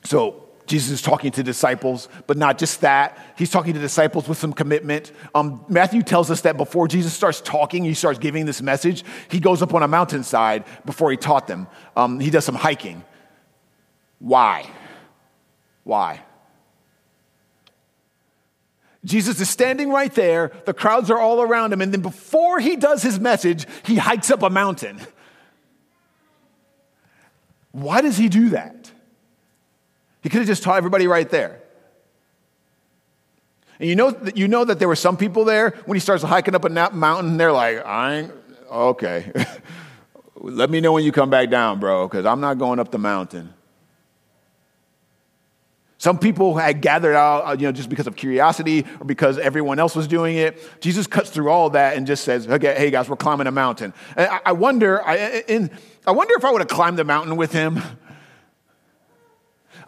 so 0.05 0.46
Jesus 0.67 0.91
is 0.91 1.03
talking 1.03 1.31
to 1.33 1.43
disciples, 1.43 2.09
but 2.27 2.37
not 2.37 2.59
just 2.59 2.81
that. 2.81 3.19
He's 3.37 3.51
talking 3.51 3.75
to 3.75 3.81
disciples 3.81 4.29
with 4.29 4.39
some 4.39 4.53
commitment. 4.53 5.13
Um, 5.35 5.65
Matthew 5.69 6.03
tells 6.03 6.31
us 6.31 6.41
that 6.43 6.57
before 6.57 6.89
Jesus 6.89 7.13
starts 7.13 7.41
talking, 7.41 7.85
he 7.85 7.95
starts 7.95 8.19
giving 8.19 8.47
this 8.47 8.61
message, 8.61 9.05
he 9.29 9.41
goes 9.41 9.63
up 9.63 9.75
on 9.75 9.83
a 9.83 9.89
mountainside 9.89 10.65
before 10.85 11.11
he 11.11 11.17
taught 11.17 11.47
them. 11.47 11.69
Um, 11.97 12.21
he 12.21 12.31
does 12.31 12.45
some 12.45 12.57
hiking. 12.57 13.05
Why? 14.19 14.69
Why? 15.85 16.21
Jesus 19.05 19.41
is 19.41 19.49
standing 19.49 19.91
right 19.91 20.13
there, 20.15 20.51
the 20.65 20.75
crowds 20.75 21.11
are 21.11 21.19
all 21.19 21.41
around 21.41 21.73
him, 21.73 21.81
and 21.81 21.93
then 21.93 22.03
before 22.03 22.59
he 22.59 22.75
does 22.75 23.03
his 23.03 23.21
message, 23.21 23.67
he 23.85 23.97
hikes 23.97 24.33
up 24.33 24.43
a 24.43 24.51
mountain. 24.51 25.01
Why 27.71 28.01
does 28.01 28.17
he 28.17 28.29
do 28.29 28.49
that? 28.49 28.91
He 30.27 30.29
could 30.29 30.39
have 30.39 30.49
just 30.49 30.65
taught 30.65 30.77
everybody 30.77 31.07
right 31.07 31.31
there. 31.31 31.61
And 33.79 33.89
you 33.89 33.95
know, 33.95 34.11
that, 34.11 34.37
you 34.37 34.49
know 34.49 34.65
that 34.65 34.81
there 34.81 34.89
were 34.89 34.97
some 34.97 35.17
people 35.17 35.45
there 35.45 35.71
when 35.85 35.95
he 35.95 36.01
starts 36.01 36.25
hiking 36.25 36.57
up 36.57 36.65
a 36.65 36.69
mountain, 36.69 37.37
they're 37.37 37.53
like, 37.53 37.87
I 37.87 38.15
ain't, 38.17 38.33
okay. 38.69 39.31
Let 40.35 40.69
me 40.69 40.81
know 40.81 40.93
when 40.93 41.05
you 41.05 41.13
come 41.13 41.31
back 41.31 41.49
down, 41.49 41.79
bro, 41.79 42.09
because 42.09 42.27
I'm 42.27 42.41
not 42.41 42.59
going 42.59 42.81
up 42.81 42.91
the 42.91 42.99
mountain. 42.99 43.55
Some 45.99 46.19
people 46.19 46.57
had 46.57 46.81
gathered 46.81 47.15
out, 47.15 47.47
uh, 47.47 47.53
you 47.53 47.69
know, 47.69 47.73
just 47.73 47.89
because 47.89 48.09
of 48.09 48.17
curiosity 48.17 48.85
or 48.99 49.05
because 49.05 49.39
everyone 49.39 49.79
else 49.79 49.95
was 49.95 50.09
doing 50.09 50.39
it. 50.39 50.59
Jesus 50.81 51.07
cuts 51.07 51.31
through 51.31 51.51
all 51.51 51.71
that 51.71 51.97
and 51.97 52.05
just 52.05 52.25
says, 52.25 52.49
"Okay, 52.49 52.75
hey 52.77 52.91
guys, 52.91 53.09
we're 53.09 53.15
climbing 53.15 53.47
a 53.47 53.53
mountain." 53.53 53.95
I, 54.17 54.41
I 54.47 54.53
wonder, 54.53 55.07
I, 55.07 55.45
in, 55.47 55.71
I 56.05 56.11
wonder 56.11 56.35
if 56.37 56.45
I 56.45 56.51
would 56.51 56.63
have 56.63 56.69
climbed 56.69 56.99
the 56.99 57.05
mountain 57.05 57.37
with 57.37 57.53
him. 57.53 57.81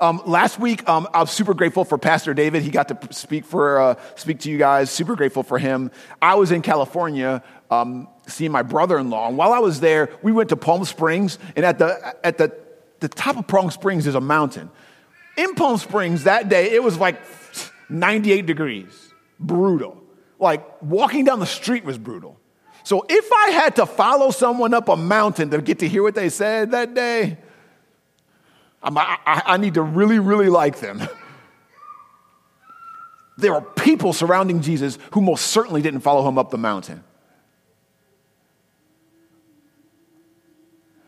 Um, 0.00 0.22
last 0.26 0.60
week, 0.60 0.88
um, 0.88 1.08
I 1.12 1.20
was 1.20 1.30
super 1.30 1.54
grateful 1.54 1.84
for 1.84 1.98
Pastor 1.98 2.32
David. 2.32 2.62
He 2.62 2.70
got 2.70 2.88
to 2.88 3.12
speak 3.12 3.44
for 3.44 3.80
uh, 3.80 3.94
speak 4.14 4.40
to 4.40 4.50
you 4.50 4.56
guys. 4.56 4.90
Super 4.90 5.16
grateful 5.16 5.42
for 5.42 5.58
him. 5.58 5.90
I 6.22 6.36
was 6.36 6.52
in 6.52 6.62
California 6.62 7.42
um, 7.70 8.08
seeing 8.26 8.52
my 8.52 8.62
brother-in-law, 8.62 9.28
and 9.28 9.36
while 9.36 9.52
I 9.52 9.58
was 9.58 9.80
there, 9.80 10.10
we 10.22 10.30
went 10.30 10.50
to 10.50 10.56
Palm 10.56 10.84
Springs. 10.84 11.38
And 11.56 11.64
at 11.66 11.78
the 11.78 12.14
at 12.24 12.38
the 12.38 12.56
the 13.00 13.08
top 13.08 13.36
of 13.36 13.48
Palm 13.48 13.70
Springs 13.70 14.06
is 14.06 14.14
a 14.14 14.20
mountain. 14.20 14.70
In 15.36 15.54
Palm 15.54 15.78
Springs 15.78 16.24
that 16.24 16.48
day, 16.48 16.70
it 16.70 16.82
was 16.82 16.98
like 16.98 17.20
98 17.88 18.46
degrees, 18.46 19.12
brutal. 19.40 20.02
Like 20.38 20.80
walking 20.80 21.24
down 21.24 21.40
the 21.40 21.46
street 21.46 21.84
was 21.84 21.98
brutal. 21.98 22.38
So 22.84 23.04
if 23.08 23.32
I 23.32 23.50
had 23.50 23.76
to 23.76 23.86
follow 23.86 24.30
someone 24.30 24.74
up 24.74 24.88
a 24.88 24.96
mountain 24.96 25.50
to 25.50 25.60
get 25.60 25.80
to 25.80 25.88
hear 25.88 26.02
what 26.02 26.14
they 26.14 26.28
said 26.28 26.70
that 26.70 26.94
day, 26.94 27.38
I, 28.82 29.42
I, 29.46 29.56
need 29.56 29.74
to 29.74 29.82
really, 29.82 30.18
really 30.18 30.48
like 30.48 30.78
them. 30.80 31.02
There 33.38 33.54
are 33.54 33.60
people 33.60 34.12
surrounding 34.12 34.62
Jesus 34.62 34.98
who 35.12 35.20
most 35.20 35.46
certainly 35.46 35.80
didn't 35.80 36.00
follow 36.00 36.28
him 36.28 36.38
up 36.38 36.50
the 36.50 36.58
mountain. 36.58 37.04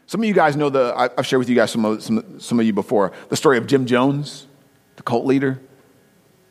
Some 0.07 0.21
of 0.23 0.27
you 0.27 0.35
guys 0.35 0.57
know 0.57 0.71
the, 0.71 0.95
I've 0.97 1.27
shared 1.27 1.39
with 1.39 1.49
you 1.49 1.57
guys 1.57 1.73
some 1.73 1.85
of, 1.85 2.03
some, 2.03 2.41
some 2.41 2.59
of 2.61 2.67
you 2.67 2.73
before, 2.73 3.13
the 3.29 3.37
story 3.37 3.59
of 3.59 3.67
Jim 3.67 3.85
Jones, 3.85 4.47
the 4.97 5.03
cult 5.03 5.27
leader 5.27 5.61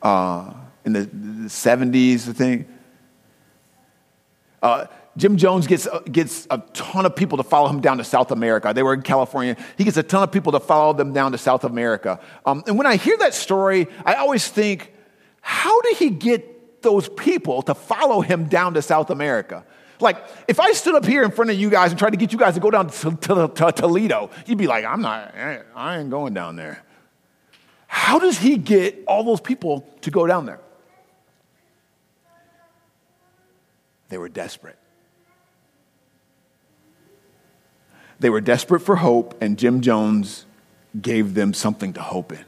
uh, 0.02 0.52
in 0.84 0.92
the, 0.92 1.00
the, 1.00 1.48
70s, 1.48 2.28
I 2.28 2.32
think. 2.32 2.68
Uh, 4.62 4.86
Jim 5.16 5.36
Jones 5.36 5.66
gets, 5.66 5.86
uh, 5.86 6.00
gets 6.00 6.46
a 6.50 6.58
ton 6.72 7.04
of 7.04 7.16
people 7.16 7.36
to 7.38 7.44
follow 7.44 7.68
him 7.68 7.80
down 7.80 7.98
to 7.98 8.04
South 8.04 8.30
America. 8.30 8.72
They 8.74 8.82
were 8.82 8.94
in 8.94 9.02
California. 9.02 9.56
He 9.76 9.84
gets 9.84 9.96
a 9.96 10.02
ton 10.02 10.22
of 10.22 10.30
people 10.30 10.52
to 10.52 10.60
follow 10.60 10.92
them 10.92 11.12
down 11.12 11.32
to 11.32 11.38
South 11.38 11.64
America. 11.64 12.20
Um, 12.46 12.62
and 12.66 12.78
when 12.78 12.86
I 12.86 12.96
hear 12.96 13.16
that 13.18 13.34
story, 13.34 13.88
I 14.04 14.14
always 14.14 14.46
think, 14.48 14.92
how 15.40 15.80
did 15.82 15.96
he 15.96 16.10
get 16.10 16.82
those 16.82 17.08
people 17.08 17.62
to 17.62 17.74
follow 17.74 18.20
him 18.20 18.44
down 18.44 18.74
to 18.74 18.82
South 18.82 19.10
America? 19.10 19.64
Like, 19.98 20.24
if 20.48 20.60
I 20.60 20.72
stood 20.72 20.94
up 20.94 21.04
here 21.04 21.24
in 21.24 21.30
front 21.30 21.50
of 21.50 21.58
you 21.58 21.70
guys 21.70 21.90
and 21.90 21.98
tried 21.98 22.10
to 22.10 22.16
get 22.16 22.32
you 22.32 22.38
guys 22.38 22.54
to 22.54 22.60
go 22.60 22.70
down 22.70 22.88
to, 22.88 23.16
to, 23.16 23.48
to 23.48 23.72
Toledo, 23.72 24.30
you'd 24.46 24.58
be 24.58 24.66
like, 24.66 24.84
I'm 24.84 25.02
not, 25.02 25.34
I 25.34 25.98
ain't 25.98 26.10
going 26.10 26.34
down 26.34 26.56
there. 26.56 26.82
How 27.86 28.18
does 28.18 28.38
he 28.38 28.56
get 28.56 29.02
all 29.06 29.24
those 29.24 29.40
people 29.40 29.86
to 30.02 30.10
go 30.10 30.26
down 30.26 30.46
there? 30.46 30.60
They 34.08 34.16
were 34.16 34.28
desperate. 34.28 34.78
They 38.20 38.30
were 38.30 38.40
desperate 38.40 38.80
for 38.80 38.96
hope, 38.96 39.36
and 39.42 39.58
Jim 39.58 39.80
Jones 39.80 40.46
gave 41.00 41.34
them 41.34 41.54
something 41.54 41.94
to 41.94 42.02
hope 42.02 42.32
in. 42.32 42.44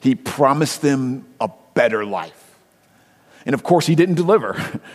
He 0.00 0.14
promised 0.14 0.82
them 0.82 1.26
a 1.40 1.50
better 1.74 2.04
life. 2.04 2.56
And 3.46 3.54
of 3.54 3.62
course, 3.62 3.86
he 3.86 3.94
didn't 3.94 4.14
deliver. 4.16 4.56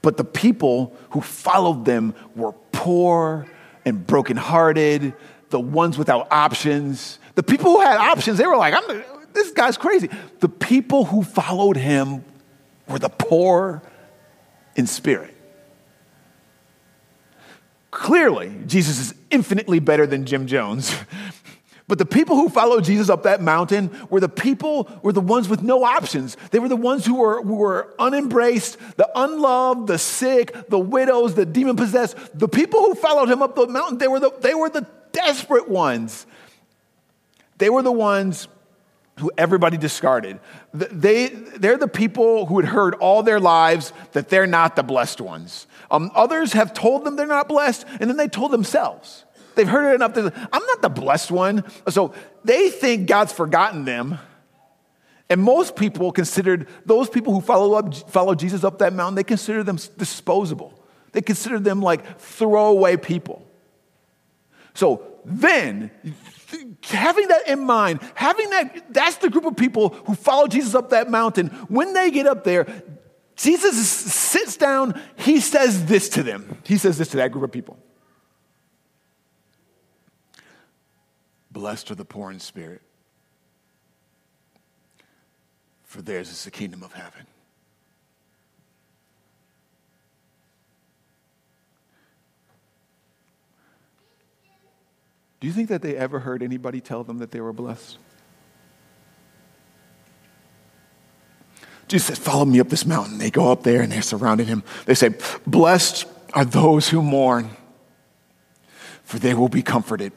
But 0.00 0.16
the 0.16 0.24
people 0.24 0.96
who 1.10 1.20
followed 1.20 1.84
them 1.84 2.14
were 2.36 2.52
poor 2.70 3.46
and 3.84 4.06
brokenhearted, 4.06 5.12
the 5.50 5.58
ones 5.60 5.98
without 5.98 6.28
options. 6.30 7.18
The 7.34 7.42
people 7.42 7.72
who 7.72 7.80
had 7.80 7.96
options, 7.96 8.38
they 8.38 8.46
were 8.46 8.56
like, 8.56 8.74
this 9.32 9.50
guy's 9.50 9.76
crazy. 9.76 10.08
The 10.38 10.48
people 10.48 11.04
who 11.04 11.24
followed 11.24 11.76
him 11.76 12.24
were 12.88 13.00
the 13.00 13.08
poor 13.08 13.82
in 14.76 14.86
spirit. 14.86 15.34
Clearly, 17.98 18.54
Jesus 18.66 19.00
is 19.00 19.14
infinitely 19.28 19.80
better 19.80 20.06
than 20.06 20.24
Jim 20.24 20.46
Jones. 20.46 20.94
But 21.88 21.96
the 21.96 22.04
people 22.04 22.36
who 22.36 22.50
followed 22.50 22.84
Jesus 22.84 23.08
up 23.08 23.22
that 23.22 23.40
mountain 23.40 23.90
were 24.10 24.20
the 24.20 24.28
people, 24.28 24.90
were 25.02 25.14
the 25.14 25.22
ones 25.22 25.48
with 25.48 25.62
no 25.62 25.84
options. 25.84 26.36
They 26.50 26.58
were 26.58 26.68
the 26.68 26.76
ones 26.76 27.06
who 27.06 27.14
were, 27.14 27.42
who 27.42 27.54
were 27.54 27.94
unembraced, 27.98 28.76
the 28.98 29.08
unloved, 29.14 29.86
the 29.86 29.96
sick, 29.96 30.68
the 30.68 30.78
widows, 30.78 31.34
the 31.34 31.46
demon 31.46 31.76
possessed. 31.76 32.14
The 32.38 32.46
people 32.46 32.80
who 32.80 32.94
followed 32.94 33.30
him 33.30 33.40
up 33.40 33.56
the 33.56 33.66
mountain, 33.68 33.96
they 33.96 34.06
were 34.06 34.20
the, 34.20 34.30
they 34.42 34.52
were 34.52 34.68
the 34.68 34.86
desperate 35.12 35.70
ones. 35.70 36.26
They 37.56 37.70
were 37.70 37.82
the 37.82 37.90
ones 37.90 38.48
who 39.18 39.32
everybody 39.38 39.78
discarded. 39.78 40.40
They, 40.74 41.28
they're 41.28 41.78
the 41.78 41.88
people 41.88 42.44
who 42.44 42.60
had 42.60 42.68
heard 42.68 42.96
all 42.96 43.22
their 43.22 43.40
lives 43.40 43.94
that 44.12 44.28
they're 44.28 44.46
not 44.46 44.76
the 44.76 44.82
blessed 44.82 45.22
ones. 45.22 45.66
Um, 45.90 46.10
others 46.14 46.52
have 46.52 46.74
told 46.74 47.04
them 47.04 47.16
they're 47.16 47.26
not 47.26 47.48
blessed, 47.48 47.86
and 48.00 48.10
then 48.10 48.16
they 48.16 48.28
told 48.28 48.50
themselves. 48.50 49.24
They've 49.54 49.68
heard 49.68 49.92
it 49.92 49.94
enough. 49.96 50.12
To, 50.14 50.32
I'm 50.52 50.66
not 50.66 50.82
the 50.82 50.88
blessed 50.88 51.30
one. 51.30 51.64
So 51.88 52.14
they 52.44 52.70
think 52.70 53.08
God's 53.08 53.32
forgotten 53.32 53.84
them. 53.84 54.18
And 55.30 55.42
most 55.42 55.76
people 55.76 56.12
considered 56.12 56.68
those 56.86 57.10
people 57.10 57.34
who 57.34 57.40
follow, 57.40 57.74
up, 57.74 57.94
follow 58.10 58.34
Jesus 58.34 58.64
up 58.64 58.78
that 58.78 58.92
mountain, 58.92 59.16
they 59.16 59.24
consider 59.24 59.62
them 59.62 59.76
disposable. 59.96 60.72
They 61.12 61.22
consider 61.22 61.58
them 61.58 61.82
like 61.82 62.18
throwaway 62.18 62.96
people. 62.96 63.44
So 64.74 65.02
then, 65.24 65.90
having 66.84 67.28
that 67.28 67.48
in 67.48 67.60
mind, 67.64 68.00
having 68.14 68.48
that, 68.50 68.94
that's 68.94 69.16
the 69.16 69.28
group 69.28 69.44
of 69.44 69.56
people 69.56 69.90
who 69.90 70.14
follow 70.14 70.46
Jesus 70.46 70.74
up 70.74 70.90
that 70.90 71.10
mountain. 71.10 71.48
When 71.68 71.92
they 71.94 72.10
get 72.10 72.26
up 72.26 72.44
there, 72.44 72.66
Jesus 73.38 73.88
sits 73.88 74.56
down, 74.56 75.00
he 75.16 75.38
says 75.38 75.86
this 75.86 76.08
to 76.10 76.24
them. 76.24 76.58
He 76.64 76.76
says 76.76 76.98
this 76.98 77.08
to 77.10 77.18
that 77.18 77.30
group 77.30 77.44
of 77.44 77.52
people 77.52 77.78
Blessed 81.50 81.90
are 81.92 81.94
the 81.94 82.04
poor 82.04 82.30
in 82.32 82.40
spirit, 82.40 82.82
for 85.84 86.02
theirs 86.02 86.30
is 86.30 86.44
the 86.44 86.50
kingdom 86.50 86.82
of 86.82 86.92
heaven. 86.92 87.26
Do 95.40 95.46
you 95.46 95.52
think 95.52 95.68
that 95.68 95.82
they 95.82 95.96
ever 95.96 96.18
heard 96.18 96.42
anybody 96.42 96.80
tell 96.80 97.04
them 97.04 97.18
that 97.18 97.30
they 97.30 97.40
were 97.40 97.52
blessed? 97.52 97.98
Jesus 101.88 102.06
says, 102.08 102.18
Follow 102.18 102.44
me 102.44 102.60
up 102.60 102.68
this 102.68 102.86
mountain. 102.86 103.18
They 103.18 103.30
go 103.30 103.50
up 103.50 103.62
there 103.62 103.80
and 103.80 103.90
they're 103.90 104.02
surrounding 104.02 104.46
him. 104.46 104.62
They 104.86 104.94
say, 104.94 105.14
Blessed 105.46 106.06
are 106.34 106.44
those 106.44 106.88
who 106.88 107.02
mourn, 107.02 107.50
for 109.02 109.18
they 109.18 109.34
will 109.34 109.48
be 109.48 109.62
comforted. 109.62 110.12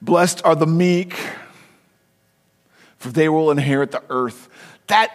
Blessed 0.00 0.44
are 0.44 0.56
the 0.56 0.66
meek, 0.66 1.16
for 2.98 3.10
they 3.10 3.28
will 3.28 3.50
inherit 3.50 3.90
the 3.90 4.02
earth. 4.10 4.48
That, 4.88 5.12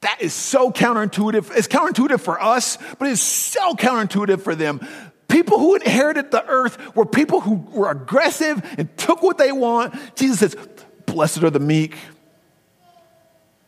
that 0.00 0.20
is 0.20 0.32
so 0.32 0.72
counterintuitive. 0.72 1.56
It's 1.56 1.68
counterintuitive 1.68 2.20
for 2.20 2.40
us, 2.42 2.78
but 2.98 3.08
it's 3.08 3.20
so 3.20 3.74
counterintuitive 3.74 4.40
for 4.40 4.54
them. 4.54 4.80
People 5.28 5.58
who 5.58 5.76
inherited 5.76 6.30
the 6.30 6.44
earth 6.46 6.94
were 6.94 7.06
people 7.06 7.40
who 7.40 7.54
were 7.54 7.90
aggressive 7.90 8.60
and 8.76 8.94
took 8.98 9.22
what 9.22 9.38
they 9.38 9.50
want. 9.50 9.94
Jesus 10.14 10.40
says, 10.40 10.56
Blessed 11.12 11.42
are 11.42 11.50
the 11.50 11.60
meek, 11.60 11.94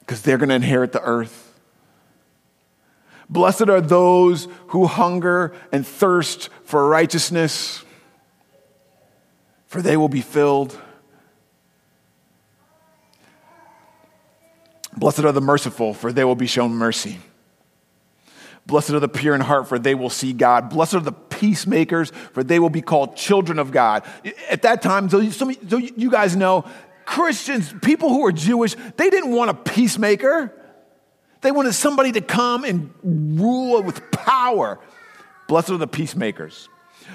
because 0.00 0.22
they're 0.22 0.38
going 0.38 0.48
to 0.48 0.54
inherit 0.54 0.92
the 0.92 1.02
earth. 1.02 1.52
Blessed 3.28 3.68
are 3.68 3.82
those 3.82 4.48
who 4.68 4.86
hunger 4.86 5.54
and 5.70 5.86
thirst 5.86 6.48
for 6.64 6.88
righteousness, 6.88 7.84
for 9.66 9.82
they 9.82 9.98
will 9.98 10.08
be 10.08 10.22
filled. 10.22 10.80
Blessed 14.96 15.20
are 15.20 15.32
the 15.32 15.42
merciful, 15.42 15.92
for 15.92 16.14
they 16.14 16.24
will 16.24 16.36
be 16.36 16.46
shown 16.46 16.72
mercy. 16.72 17.18
Blessed 18.66 18.92
are 18.92 19.00
the 19.00 19.08
pure 19.08 19.34
in 19.34 19.42
heart, 19.42 19.68
for 19.68 19.78
they 19.78 19.94
will 19.94 20.08
see 20.08 20.32
God. 20.32 20.70
Blessed 20.70 20.94
are 20.94 21.00
the 21.00 21.12
peacemakers, 21.12 22.10
for 22.32 22.42
they 22.42 22.58
will 22.58 22.70
be 22.70 22.80
called 22.80 23.14
children 23.14 23.58
of 23.58 23.70
God. 23.70 24.04
At 24.48 24.62
that 24.62 24.80
time, 24.80 25.10
so, 25.10 25.18
you 25.18 26.10
guys 26.10 26.34
know, 26.34 26.64
Christians, 27.04 27.72
people 27.82 28.08
who 28.08 28.24
are 28.26 28.32
Jewish, 28.32 28.76
they 28.96 29.10
didn't 29.10 29.30
want 29.30 29.50
a 29.50 29.54
peacemaker. 29.54 30.52
They 31.40 31.50
wanted 31.50 31.74
somebody 31.74 32.12
to 32.12 32.20
come 32.20 32.64
and 32.64 32.92
rule 33.02 33.82
with 33.82 34.10
power. 34.10 34.80
Blessed 35.46 35.70
are 35.70 35.76
the 35.76 35.86
peacemakers. 35.86 36.68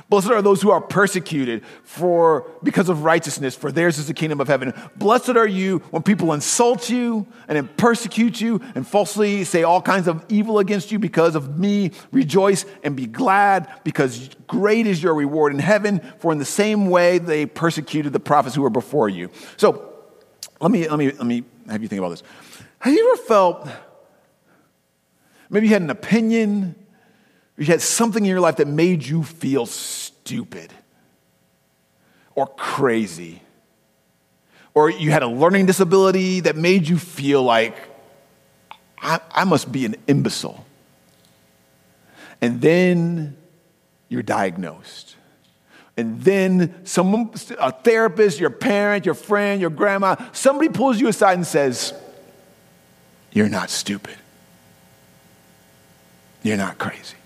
Blessed 0.10 0.32
are 0.32 0.42
those 0.42 0.60
who 0.62 0.72
are 0.72 0.82
persecuted 0.82 1.64
for 1.84 2.50
because 2.64 2.90
of 2.90 3.04
righteousness, 3.04 3.56
for 3.56 3.72
theirs 3.72 4.00
is 4.00 4.08
the 4.08 4.14
kingdom 4.14 4.42
of 4.42 4.48
heaven. 4.48 4.74
Blessed 4.96 5.30
are 5.30 5.48
you 5.48 5.80
when 5.92 6.02
people 6.02 6.34
insult 6.34 6.90
you 6.90 7.28
and 7.48 7.78
persecute 7.78 8.42
you 8.42 8.60
and 8.74 8.88
falsely 8.88 9.44
say 9.44 9.62
all 9.62 9.84
kinds 9.84 10.08
of 10.08 10.26
evil 10.28 10.58
against 10.58 10.92
you 10.92 10.98
because 10.98 11.36
of 11.36 11.60
me. 11.60 11.92
Rejoice 12.12 12.66
and 12.84 12.96
be 12.96 13.06
glad, 13.06 13.70
because 13.84 14.32
great 14.48 14.88
is 14.88 15.02
your 15.04 15.14
reward 15.14 15.54
in 15.54 15.60
heaven. 15.60 16.00
For 16.18 16.32
in 16.32 16.40
the 16.40 16.46
same 16.46 16.90
way 16.90 17.20
they 17.20 17.46
persecuted 17.46 18.12
the 18.12 18.20
prophets 18.20 18.56
who 18.56 18.64
were 18.64 18.72
before 18.72 19.10
you. 19.10 19.30
So 19.58 19.94
let 20.60 20.72
me 20.72 20.90
let 20.90 20.98
me 20.98 21.12
let 21.12 21.26
me 21.26 21.44
have 21.70 21.84
you 21.84 21.88
think 21.88 22.00
about 22.00 22.10
this. 22.10 22.24
Have 22.80 22.94
you 22.94 23.12
ever 23.14 23.22
felt 23.24 23.70
maybe 25.52 25.68
you 25.68 25.74
had 25.74 25.84
an 25.84 25.92
opinion? 25.92 26.76
You 27.60 27.66
had 27.66 27.82
something 27.82 28.24
in 28.24 28.30
your 28.30 28.40
life 28.40 28.56
that 28.56 28.68
made 28.68 29.04
you 29.06 29.22
feel 29.22 29.66
stupid 29.66 30.72
or 32.34 32.48
crazy, 32.48 33.42
or 34.74 34.90
you 34.90 35.12
had 35.12 35.24
a 35.24 35.28
learning 35.28 35.66
disability 35.66 36.40
that 36.40 36.56
made 36.56 36.88
you 36.88 36.98
feel 36.98 37.44
like, 37.44 37.76
I, 38.98 39.20
I 39.32 39.44
must 39.44 39.72
be 39.72 39.86
an 39.86 39.96
imbecile. 40.08 40.66
And 42.42 42.62
then 42.62 43.36
you're 44.08 44.24
diagnosed. 44.24 45.18
And 45.98 46.22
then 46.22 46.86
someone, 46.86 47.32
a 47.60 47.74
therapist, 47.74 48.40
your 48.40 48.52
parent, 48.52 49.06
your 49.06 49.16
friend, 49.16 49.60
your 49.60 49.70
grandma, 49.70 50.16
somebody 50.32 50.70
pulls 50.70 50.98
you 50.98 51.10
aside 51.10 51.34
and 51.34 51.46
says, 51.46 51.94
You're 53.34 53.50
not 53.50 53.70
stupid. 53.70 54.16
You're 56.42 56.56
not 56.56 56.78
crazy. 56.78 57.18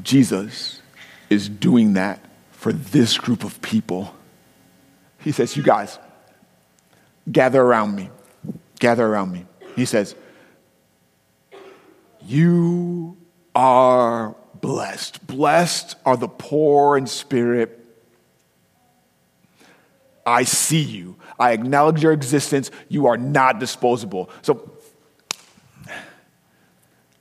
Jesus 0.00 0.80
is 1.28 1.48
doing 1.48 1.94
that 1.94 2.24
for 2.50 2.72
this 2.72 3.18
group 3.18 3.44
of 3.44 3.60
people. 3.60 4.14
He 5.18 5.32
says, 5.32 5.56
You 5.56 5.62
guys, 5.62 5.98
gather 7.30 7.60
around 7.60 7.94
me. 7.94 8.10
Gather 8.78 9.06
around 9.06 9.32
me. 9.32 9.46
He 9.76 9.84
says, 9.84 10.14
You 12.26 13.16
are 13.54 14.34
blessed. 14.60 15.26
Blessed 15.26 15.96
are 16.04 16.16
the 16.16 16.28
poor 16.28 16.96
in 16.96 17.06
spirit. 17.06 17.78
I 20.24 20.44
see 20.44 20.80
you. 20.80 21.16
I 21.38 21.52
acknowledge 21.52 22.02
your 22.02 22.12
existence. 22.12 22.70
You 22.88 23.06
are 23.06 23.16
not 23.16 23.58
disposable. 23.58 24.30
So 24.42 24.71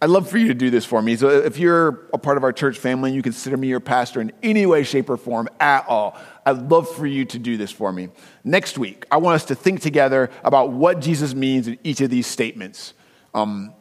I'd 0.04 0.10
love 0.10 0.28
for 0.28 0.40
you 0.40 0.48
to 0.48 0.56
do 0.56 0.72
this 0.72 0.84
for 0.84 1.00
me. 1.00 1.16
So, 1.16 1.30
if 1.30 1.60
you're 1.60 2.10
a 2.12 2.18
part 2.18 2.36
of 2.36 2.44
our 2.44 2.52
church 2.52 2.80
family 2.80 3.12
and 3.12 3.16
you 3.16 3.22
consider 3.22 3.56
me 3.56 3.68
your 3.68 3.80
pastor 3.80 4.20
in 4.20 4.32
any 4.42 4.66
way, 4.66 4.82
shape, 4.82 5.12
or 5.12 5.18
form 5.18 5.48
at 5.60 5.88
all, 5.88 6.18
I'd 6.44 6.72
love 6.72 6.90
for 6.90 7.06
you 7.06 7.24
to 7.26 7.38
do 7.38 7.56
this 7.56 7.72
for 7.72 7.92
me. 7.92 8.10
Next 8.44 8.80
week, 8.80 9.06
I 9.12 9.18
want 9.18 9.36
us 9.36 9.46
to 9.46 9.56
think 9.56 9.82
together 9.82 10.32
about 10.44 10.72
what 10.72 11.02
Jesus 11.02 11.36
means 11.36 11.68
in 11.68 11.78
each 11.84 12.02
of 12.02 12.10
these 12.10 12.26
statements. 12.26 12.96
Um, 13.36 13.74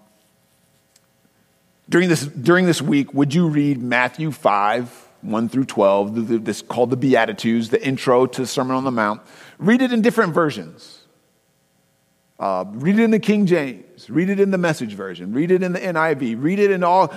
during, 1.89 2.11
this, 2.11 2.27
during 2.27 2.67
this 2.67 2.83
week, 2.83 3.15
would 3.15 3.33
you 3.33 3.49
read 3.49 3.81
Matthew 3.81 4.31
5, 4.31 5.09
1 5.23 5.49
through 5.49 5.65
12, 5.65 6.45
this 6.45 6.61
called 6.61 6.91
the 6.91 6.97
Beatitudes, 6.99 7.71
the 7.71 7.85
intro 7.85 8.27
to 8.27 8.43
the 8.43 8.47
Sermon 8.47 8.77
on 8.77 8.85
the 8.85 8.91
Mount? 8.91 9.23
Read 9.59 9.81
it 9.81 9.91
in 9.91 10.03
different 10.03 10.35
versions. 10.35 11.00
Uh, 12.41 12.65
read 12.71 12.99
it 12.99 13.03
in 13.03 13.11
the 13.11 13.19
King 13.19 13.45
James. 13.45 14.09
Read 14.09 14.31
it 14.31 14.41
in 14.41 14.51
the 14.51 14.57
Message 14.57 14.95
Version. 14.95 15.35
Read 15.35 15.51
it 15.51 15.63
in 15.63 15.75
the 15.75 15.79
NIV. 15.79 16.43
Read 16.43 16.59
it 16.59 16.71
in 16.71 16.83
all. 16.83 17.13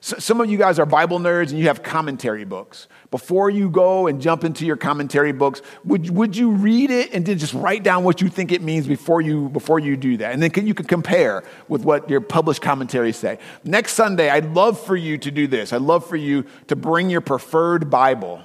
Some 0.00 0.40
of 0.40 0.48
you 0.48 0.56
guys 0.56 0.78
are 0.78 0.86
Bible 0.86 1.18
nerds 1.18 1.50
and 1.50 1.58
you 1.58 1.66
have 1.66 1.82
commentary 1.82 2.44
books. 2.44 2.86
Before 3.10 3.50
you 3.50 3.68
go 3.68 4.06
and 4.06 4.22
jump 4.22 4.44
into 4.44 4.64
your 4.64 4.76
commentary 4.76 5.32
books, 5.32 5.62
would, 5.84 6.10
would 6.10 6.36
you 6.36 6.52
read 6.52 6.92
it 6.92 7.12
and 7.12 7.26
then 7.26 7.38
just 7.38 7.54
write 7.54 7.82
down 7.82 8.04
what 8.04 8.20
you 8.20 8.28
think 8.28 8.52
it 8.52 8.62
means 8.62 8.86
before 8.86 9.20
you, 9.20 9.48
before 9.48 9.80
you 9.80 9.96
do 9.96 10.16
that? 10.18 10.32
And 10.32 10.40
then 10.40 10.50
can, 10.50 10.64
you 10.64 10.74
can 10.74 10.86
compare 10.86 11.42
with 11.66 11.82
what 11.82 12.08
your 12.08 12.20
published 12.20 12.62
commentaries 12.62 13.16
say. 13.16 13.40
Next 13.64 13.94
Sunday, 13.94 14.30
I'd 14.30 14.54
love 14.54 14.78
for 14.78 14.94
you 14.94 15.18
to 15.18 15.30
do 15.32 15.48
this. 15.48 15.72
I'd 15.72 15.82
love 15.82 16.06
for 16.06 16.16
you 16.16 16.44
to 16.68 16.76
bring 16.76 17.10
your 17.10 17.20
preferred 17.20 17.90
Bible. 17.90 18.44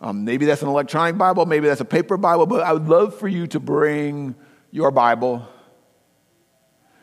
Um, 0.00 0.24
maybe 0.24 0.46
that's 0.46 0.62
an 0.62 0.68
electronic 0.68 1.18
Bible, 1.18 1.44
maybe 1.44 1.66
that's 1.66 1.80
a 1.80 1.84
paper 1.84 2.16
Bible, 2.16 2.46
but 2.46 2.62
I 2.62 2.72
would 2.72 2.88
love 2.88 3.18
for 3.18 3.26
you 3.26 3.48
to 3.48 3.58
bring 3.58 4.36
your 4.70 4.90
Bible. 4.90 5.46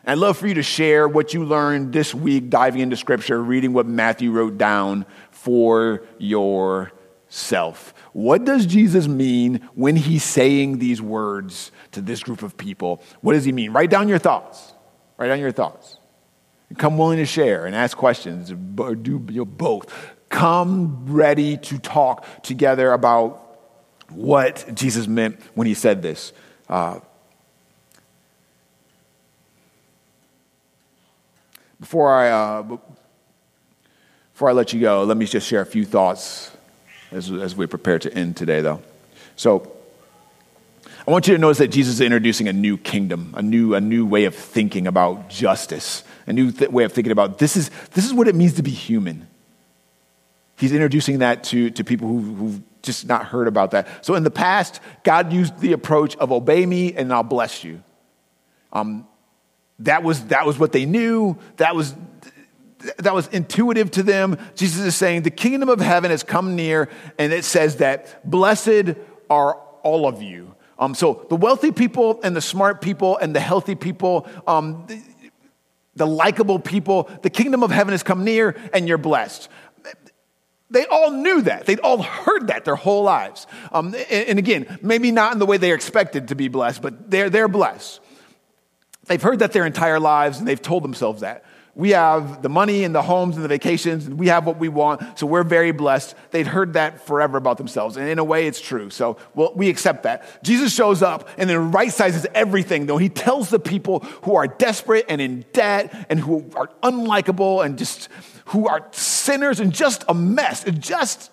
I'd 0.06 0.18
love 0.18 0.38
for 0.38 0.48
you 0.48 0.54
to 0.54 0.64
share 0.64 1.06
what 1.08 1.34
you 1.34 1.44
learned 1.44 1.92
this 1.92 2.16
week 2.16 2.50
diving 2.50 2.80
into 2.80 2.96
Scripture, 2.96 3.44
reading 3.44 3.74
what 3.74 3.86
Matthew 3.86 4.32
wrote 4.32 4.58
down 4.58 5.06
for 5.32 6.04
yourself. 6.18 7.94
What 8.14 8.46
does 8.46 8.66
Jesus 8.66 9.06
mean 9.06 9.68
when 9.76 9.98
he's 9.98 10.24
saying 10.24 10.80
these 10.80 11.02
words 11.02 11.74
to 11.92 12.02
this 12.02 12.24
group 12.24 12.42
of 12.42 12.56
people? 12.56 13.04
What 13.20 13.34
does 13.34 13.44
he 13.44 13.52
mean? 13.52 13.74
Write 13.74 13.90
down 13.90 14.08
your 14.08 14.18
thoughts. 14.18 14.74
Write 15.18 15.28
down 15.28 15.40
your 15.40 15.52
thoughts. 15.52 15.98
Come 16.78 16.98
willing 16.98 17.18
to 17.18 17.26
share 17.26 17.66
and 17.66 17.76
ask 17.76 17.98
questions, 17.98 18.54
or 18.78 18.96
do 18.96 19.20
both. 19.20 19.94
Come 20.30 21.06
ready 21.06 21.58
to 21.58 21.80
talk 21.80 22.26
together 22.44 22.94
about 22.94 23.60
what 24.10 24.74
Jesus 24.74 25.08
meant 25.08 25.42
when 25.54 25.68
he 25.68 25.74
said 25.74 26.02
this. 26.02 26.32
Uh, 26.70 27.00
Before 31.80 32.14
I, 32.14 32.30
uh, 32.30 32.78
before 34.34 34.50
I 34.50 34.52
let 34.54 34.74
you 34.74 34.82
go, 34.82 35.04
let 35.04 35.18
me 35.18 35.26
just 35.26 35.48
share 35.48 35.62
a 35.62 35.66
few 35.66 35.86
thoughts 35.86 36.52
as, 37.12 37.32
as 37.32 37.56
we 37.56 37.68
prepare 37.68 38.00
to 38.00 38.14
end 38.14 38.36
today, 38.38 38.62
though. 38.62 38.82
So, 39.36 39.74
I 41.08 41.12
want 41.12 41.26
you 41.26 41.34
to 41.36 41.40
notice 41.40 41.60
that 41.60 41.70
Jesus 41.70 41.96
is 41.96 42.02
introducing 42.02 42.50
a 42.50 42.54
new 42.54 42.78
kingdom, 42.78 43.34
a 43.38 43.42
new, 43.42 43.76
a 43.76 43.82
new 43.82 44.06
way 44.06 44.26
of 44.26 44.36
thinking 44.36 44.88
about 44.88 45.30
justice, 45.30 46.04
a 46.26 46.34
new 46.34 46.52
th- 46.52 46.70
way 46.70 46.84
of 46.84 46.92
thinking 46.92 47.14
about 47.14 47.38
this 47.38 47.56
is, 47.56 47.72
this 47.94 48.06
is 48.06 48.14
what 48.14 48.28
it 48.28 48.36
means 48.36 48.56
to 48.56 48.64
be 48.64 48.72
human. 48.72 49.26
He's 50.58 50.74
introducing 50.74 51.20
that 51.20 51.46
to, 51.46 51.70
to 51.70 51.84
people 51.86 52.10
who, 52.10 52.20
who've 52.20 52.62
just 52.82 53.08
not 53.08 53.26
heard 53.26 53.48
about 53.48 53.72
that. 53.72 54.06
So 54.06 54.16
in 54.16 54.24
the 54.24 54.32
past, 54.32 54.82
God 55.04 55.32
used 55.32 55.58
the 55.60 55.72
approach 55.72 56.18
of 56.18 56.34
obey 56.34 56.66
me 56.66 56.94
and 56.94 57.14
I'll 57.14 57.24
bless 57.24 57.64
you. 57.64 57.82
Um, 58.74 59.08
that 59.80 60.04
was, 60.04 60.26
that 60.26 60.46
was 60.46 60.58
what 60.58 60.72
they 60.72 60.86
knew. 60.86 61.38
That 61.58 61.76
was, 61.76 61.96
that 62.98 63.14
was 63.14 63.28
intuitive 63.28 63.92
to 63.92 64.04
them. 64.04 64.38
Jesus 64.56 64.86
is 64.86 64.96
saying, 64.96 65.24
The 65.24 65.32
kingdom 65.32 65.70
of 65.70 65.80
heaven 65.80 66.12
has 66.12 66.24
come 66.24 66.56
near, 66.56 66.90
and 67.18 67.32
it 67.32 67.46
says 67.46 67.78
that 67.78 68.30
blessed 68.30 68.96
are 69.30 69.56
all 69.84 70.08
of 70.08 70.22
you. 70.22 70.56
Um, 70.80 70.94
so 70.94 71.26
the 71.30 71.36
wealthy 71.36 71.72
people 71.72 72.20
and 72.24 72.36
the 72.36 72.42
smart 72.42 72.82
people 72.82 73.18
and 73.18 73.36
the 73.36 73.40
healthy 73.40 73.76
people, 73.76 74.28
um, 74.46 74.86
the, 74.88 75.02
the 75.96 76.08
likable 76.08 76.60
people, 76.60 77.10
the 77.24 77.30
kingdom 77.30 77.64
of 77.64 77.72
heaven 77.72 77.94
has 77.94 78.04
come 78.04 78.24
near, 78.24 78.56
and 78.74 78.88
you're 78.88 78.98
blessed. 78.98 79.50
They 80.70 80.86
all 80.86 81.12
knew 81.12 81.42
that. 81.44 81.66
They'd 81.66 81.80
all 81.80 82.02
heard 82.02 82.48
that 82.48 82.66
their 82.66 82.76
whole 82.76 83.04
lives. 83.04 83.48
Um, 83.72 83.96
and, 84.10 84.30
and 84.30 84.40
again, 84.40 84.80
maybe 84.82 85.12
not 85.12 85.34
in 85.34 85.40
the 85.40 85.46
way 85.46 85.58
they 85.58 85.72
expected 85.72 86.28
to 86.28 86.36
be 86.36 86.50
blessed, 86.50 86.82
but 86.82 87.10
they're, 87.10 87.30
they're 87.30 87.48
blessed. 87.48 88.02
They've 89.08 89.22
heard 89.22 89.40
that 89.40 89.52
their 89.54 89.66
entire 89.66 90.00
lives 90.00 90.40
and 90.40 90.48
they've 90.48 90.62
told 90.62 90.84
themselves 90.84 91.22
that. 91.22 91.44
We 91.78 91.92
have 91.92 92.42
the 92.42 92.50
money 92.50 92.84
and 92.84 92.96
the 92.96 93.04
homes 93.04 93.36
and 93.36 93.46
the 93.46 93.48
vacations, 93.48 94.08
and 94.08 94.18
we 94.18 94.30
have 94.30 94.48
what 94.48 94.58
we 94.58 94.68
want, 94.68 95.20
so 95.20 95.28
we're 95.28 95.44
very 95.44 95.72
blessed. 95.72 96.16
They'd 96.32 96.48
heard 96.48 96.74
that 96.74 97.06
forever 97.06 97.38
about 97.38 97.60
themselves, 97.60 97.98
and 97.98 98.10
in 98.10 98.18
a 98.18 98.24
way, 98.24 98.48
it's 98.48 98.60
true. 98.60 98.90
So 98.90 99.18
well, 99.36 99.54
we 99.56 99.70
accept 99.70 100.02
that. 100.02 100.44
Jesus 100.44 100.74
shows 100.74 101.04
up 101.04 101.30
and 101.38 101.48
then 101.48 101.72
right 101.72 101.92
sizes 101.92 102.26
everything, 102.34 102.88
though. 102.88 102.98
He 102.98 103.10
tells 103.10 103.52
the 103.52 103.60
people 103.60 104.00
who 104.24 104.36
are 104.36 104.48
desperate 104.48 105.06
and 105.08 105.22
in 105.22 105.46
debt 105.54 105.94
and 106.10 106.20
who 106.20 106.50
are 106.56 106.72
unlikable 106.82 107.64
and 107.64 107.78
just 107.78 108.10
who 108.46 108.68
are 108.68 108.88
sinners 108.90 109.60
and 109.60 109.72
just 109.72 110.04
a 110.10 110.16
mess, 110.16 110.64
just 110.80 111.30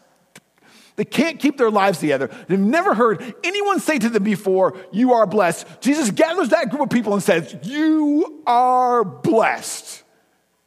they 0.97 1.05
can't 1.05 1.41
keep 1.41 1.59
their 1.59 1.71
lives 1.71 1.99
together. 1.99 2.31
They've 2.49 2.59
never 2.59 2.95
heard 2.95 3.35
anyone 3.43 3.81
say 3.81 3.99
to 3.99 4.09
them 4.09 4.23
before, 4.23 4.77
You 4.93 5.15
are 5.15 5.27
blessed. 5.27 5.67
Jesus 5.81 6.11
gathers 6.11 6.51
that 6.51 6.71
group 6.71 6.83
of 6.83 6.91
people 6.91 7.15
and 7.15 7.23
says, 7.23 7.57
You 7.63 8.43
are 8.47 9.05
blessed. 9.05 10.03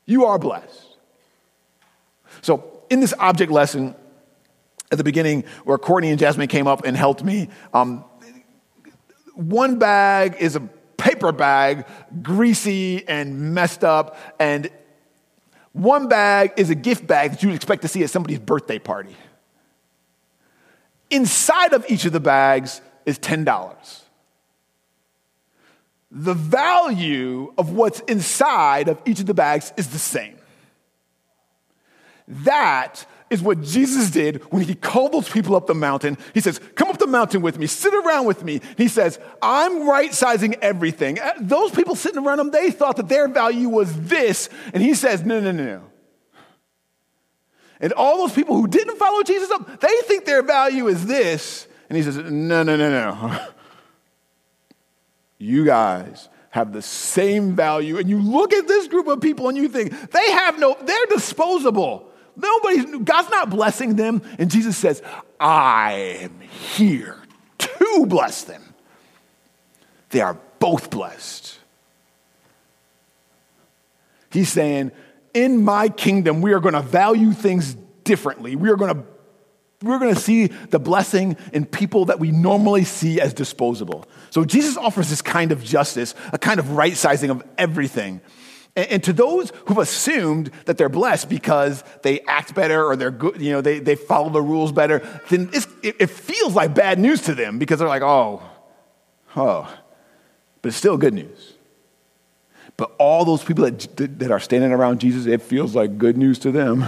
You 0.05 0.25
are 0.25 0.37
blessed. 0.37 0.83
So 2.41 2.81
in 2.89 2.99
this 2.99 3.13
object 3.19 3.51
lesson, 3.51 3.95
at 4.91 4.97
the 4.97 5.03
beginning, 5.03 5.43
where 5.63 5.77
Courtney 5.77 6.09
and 6.09 6.19
Jasmine 6.19 6.47
came 6.47 6.67
up 6.67 6.85
and 6.85 6.95
helped 6.95 7.23
me, 7.23 7.49
um, 7.73 8.03
one 9.35 9.79
bag 9.79 10.37
is 10.39 10.55
a 10.55 10.61
paper 10.97 11.31
bag, 11.31 11.85
greasy 12.21 13.07
and 13.07 13.53
messed 13.53 13.83
up, 13.83 14.17
and 14.39 14.69
one 15.73 16.07
bag 16.07 16.53
is 16.57 16.69
a 16.69 16.75
gift 16.75 17.05
bag 17.05 17.31
that 17.31 17.43
you 17.43 17.49
would 17.49 17.55
expect 17.55 17.83
to 17.83 17.87
see 17.87 18.03
at 18.03 18.09
somebody's 18.09 18.39
birthday 18.39 18.79
party. 18.79 19.15
Inside 21.09 21.73
of 21.73 21.85
each 21.89 22.05
of 22.05 22.11
the 22.11 22.19
bags 22.19 22.81
is 23.05 23.17
$10. 23.19 24.01
The 26.11 26.33
value 26.33 27.53
of 27.57 27.71
what's 27.71 27.99
inside 28.01 28.87
of 28.87 29.01
each 29.05 29.19
of 29.19 29.25
the 29.25 29.33
bags 29.33 29.73
is 29.77 29.89
the 29.89 29.99
same. 29.99 30.37
That 32.27 33.05
is 33.29 33.41
what 33.41 33.61
Jesus 33.61 34.09
did 34.11 34.41
when 34.51 34.63
he 34.63 34.75
called 34.75 35.11
those 35.11 35.29
people 35.29 35.55
up 35.55 35.67
the 35.67 35.73
mountain. 35.73 36.17
He 36.33 36.39
says, 36.39 36.59
Come 36.75 36.89
up 36.89 36.97
the 36.97 37.07
mountain 37.07 37.41
with 37.41 37.57
me, 37.57 37.67
sit 37.67 37.93
around 37.93 38.25
with 38.25 38.43
me. 38.43 38.61
He 38.77 38.87
says, 38.87 39.19
I'm 39.41 39.87
right 39.87 40.13
sizing 40.13 40.55
everything. 40.55 41.19
Uh, 41.19 41.33
those 41.39 41.71
people 41.71 41.95
sitting 41.95 42.25
around 42.25 42.39
him, 42.39 42.51
they 42.51 42.71
thought 42.71 42.97
that 42.97 43.09
their 43.09 43.27
value 43.27 43.69
was 43.69 43.93
this. 44.01 44.49
And 44.73 44.81
he 44.81 44.93
says, 44.93 45.23
No, 45.23 45.39
no, 45.39 45.51
no, 45.51 45.63
no. 45.63 45.83
And 47.79 47.93
all 47.93 48.17
those 48.17 48.33
people 48.33 48.55
who 48.55 48.67
didn't 48.67 48.97
follow 48.97 49.23
Jesus 49.23 49.51
up, 49.51 49.79
they 49.79 49.95
think 50.03 50.25
their 50.25 50.41
value 50.41 50.87
is 50.87 51.05
this. 51.05 51.67
And 51.89 51.97
he 51.97 52.03
says, 52.03 52.17
No, 52.17 52.63
no, 52.63 52.75
no, 52.75 52.89
no. 52.89 53.47
You 55.39 55.65
guys 55.65 56.29
have 56.49 56.73
the 56.73 56.81
same 56.81 57.55
value. 57.55 57.99
And 57.99 58.09
you 58.09 58.19
look 58.19 58.53
at 58.53 58.67
this 58.67 58.87
group 58.87 59.05
of 59.07 59.21
people 59.21 59.49
and 59.49 59.57
you 59.57 59.69
think, 59.69 59.91
they 60.11 60.31
have 60.31 60.57
no, 60.57 60.75
they're 60.81 61.05
disposable. 61.05 62.09
Nobody's, 62.35 62.85
God's 63.03 63.29
not 63.29 63.51
blessing 63.51 63.95
them. 63.95 64.23
And 64.39 64.49
Jesus 64.49 64.77
says, 64.77 65.03
I 65.39 66.19
am 66.21 66.39
here 66.39 67.17
to 67.59 68.05
bless 68.07 68.43
them. 68.43 68.63
They 70.09 70.21
are 70.21 70.37
both 70.59 70.89
blessed. 70.89 71.59
He's 74.31 74.49
saying, 74.49 74.91
in 75.37 75.63
my 75.63 75.87
kingdom, 75.87 76.41
we 76.41 76.51
are 76.53 76.59
going 76.59 76.73
to 76.73 76.81
value 76.81 77.31
things 77.31 77.75
differently. 78.03 78.55
We 78.55 78.69
are 78.69 78.75
going 78.75 78.95
to 78.95 79.03
we're 79.83 79.99
going 79.99 80.15
to 80.15 80.19
see 80.19 80.47
the 80.47 80.79
blessing 80.79 81.37
in 81.53 81.63
people 81.63 82.05
that 82.05 82.19
we 82.19 82.31
normally 82.31 82.83
see 82.83 83.21
as 83.21 83.31
disposable. 83.31 84.07
So 84.31 84.43
Jesus 84.43 84.75
offers 84.75 85.11
this 85.11 85.21
kind 85.21 85.51
of 85.51 85.63
justice, 85.63 86.15
a 86.33 86.39
kind 86.39 86.59
of 86.59 86.71
right 86.71 86.97
sizing 86.97 87.29
of 87.29 87.43
everything. 87.59 88.21
And, 88.75 89.03
to 89.03 89.13
those 89.13 89.51
who've 89.65 89.77
assumed 89.77 90.49
that 90.65 90.79
they're 90.79 90.89
blessed 90.89 91.29
because 91.29 91.83
they 92.01 92.21
act 92.21 92.55
better 92.55 92.83
or 92.83 92.95
they're 92.95 93.11
good, 93.11 93.39
you 93.39 93.51
know, 93.51 93.61
they, 93.61 93.77
they 93.77 93.95
follow 93.95 94.29
the 94.29 94.41
rules 94.41 94.71
better, 94.71 95.07
then 95.29 95.51
it, 95.53 95.67
it 95.83 96.09
feels 96.09 96.55
like 96.55 96.73
bad 96.73 96.97
news 96.97 97.21
to 97.23 97.35
them 97.35 97.59
because 97.59 97.77
they're 97.77 97.87
like, 97.87 98.01
oh, 98.01 98.41
oh. 99.35 99.71
But 100.63 100.69
it's 100.69 100.77
still 100.77 100.97
good 100.97 101.13
news. 101.13 101.56
But 102.77 102.91
all 102.99 103.25
those 103.25 103.43
people 103.43 103.65
that, 103.65 104.19
that 104.19 104.31
are 104.31 104.39
standing 104.39 104.71
around 104.71 105.01
Jesus, 105.01 105.25
it 105.25 105.41
feels 105.41 105.75
like 105.75 105.97
good 105.97 106.15
news 106.15 106.37
to 106.39 106.51
them 106.51 106.85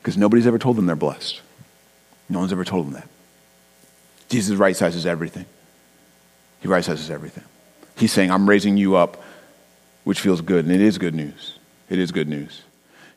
because 0.00 0.16
nobody's 0.16 0.46
ever 0.46 0.58
told 0.58 0.76
them 0.76 0.86
they're 0.86 0.96
blessed. 0.96 1.40
No 2.28 2.40
one's 2.40 2.52
ever 2.52 2.64
told 2.64 2.86
them 2.86 2.94
that. 2.94 3.08
Jesus 4.28 4.56
right 4.56 4.76
sizes 4.76 5.06
everything. 5.06 5.46
He 6.60 6.68
right 6.68 6.84
sizes 6.84 7.10
everything. 7.10 7.44
He's 7.96 8.12
saying, 8.12 8.30
I'm 8.30 8.48
raising 8.48 8.76
you 8.76 8.96
up 8.96 9.22
which 10.04 10.20
feels 10.20 10.40
good, 10.40 10.64
and 10.64 10.74
it 10.74 10.80
is 10.80 10.98
good 10.98 11.14
news. 11.14 11.58
It 11.88 11.98
is 11.98 12.10
good 12.10 12.28
news. 12.28 12.62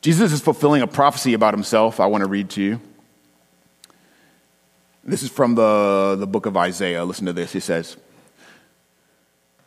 Jesus 0.02 0.34
is 0.34 0.42
fulfilling 0.42 0.82
a 0.82 0.88
prophecy 0.88 1.34
about 1.34 1.54
himself. 1.54 2.00
I 2.00 2.08
want 2.08 2.24
to 2.24 2.30
read 2.30 2.50
to 2.52 2.62
you. 2.62 2.82
This 5.04 5.24
is 5.24 5.30
from 5.30 5.56
the, 5.56 6.16
the 6.20 6.28
book 6.28 6.46
of 6.46 6.58
Isaiah. 6.58 7.06
Listen 7.06 7.26
to 7.26 7.34
this. 7.34 7.54
He 7.54 7.60
says, 7.60 7.98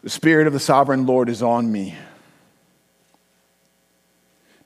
The 0.06 0.10
Spirit 0.10 0.46
of 0.46 0.52
the 0.52 0.60
sovereign 0.60 1.04
Lord 1.04 1.28
is 1.28 1.42
on 1.42 1.72
me 1.72 1.96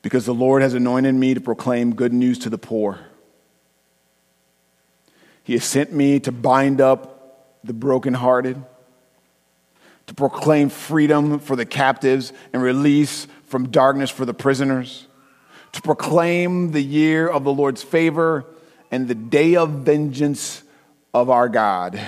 because 0.02 0.26
the 0.26 0.34
Lord 0.34 0.60
has 0.60 0.74
anointed 0.74 1.14
me 1.14 1.32
to 1.32 1.40
proclaim 1.40 1.94
good 1.94 2.12
news 2.12 2.40
to 2.40 2.50
the 2.50 2.58
poor. 2.58 2.98
He 5.42 5.54
has 5.54 5.64
sent 5.64 5.94
me 5.94 6.20
to 6.20 6.30
bind 6.30 6.82
up 6.82 7.56
the 7.64 7.72
brokenhearted 7.72 8.62
to 10.08 10.14
proclaim 10.14 10.68
freedom 10.68 11.38
for 11.38 11.56
the 11.56 11.64
captives 11.64 12.34
and 12.52 12.62
release 12.62 13.26
from 13.46 13.70
darkness 13.70 14.10
for 14.10 14.26
the 14.26 14.34
prisoners, 14.34 15.06
to 15.72 15.80
proclaim 15.80 16.72
the 16.72 16.82
year 16.82 17.26
of 17.26 17.44
the 17.44 17.52
Lord's 17.54 17.82
favor 17.82 18.44
and 18.90 19.08
the 19.08 19.14
day 19.14 19.56
of 19.56 19.70
vengeance 19.70 20.62
of 21.14 21.30
our 21.30 21.48
God, 21.48 21.98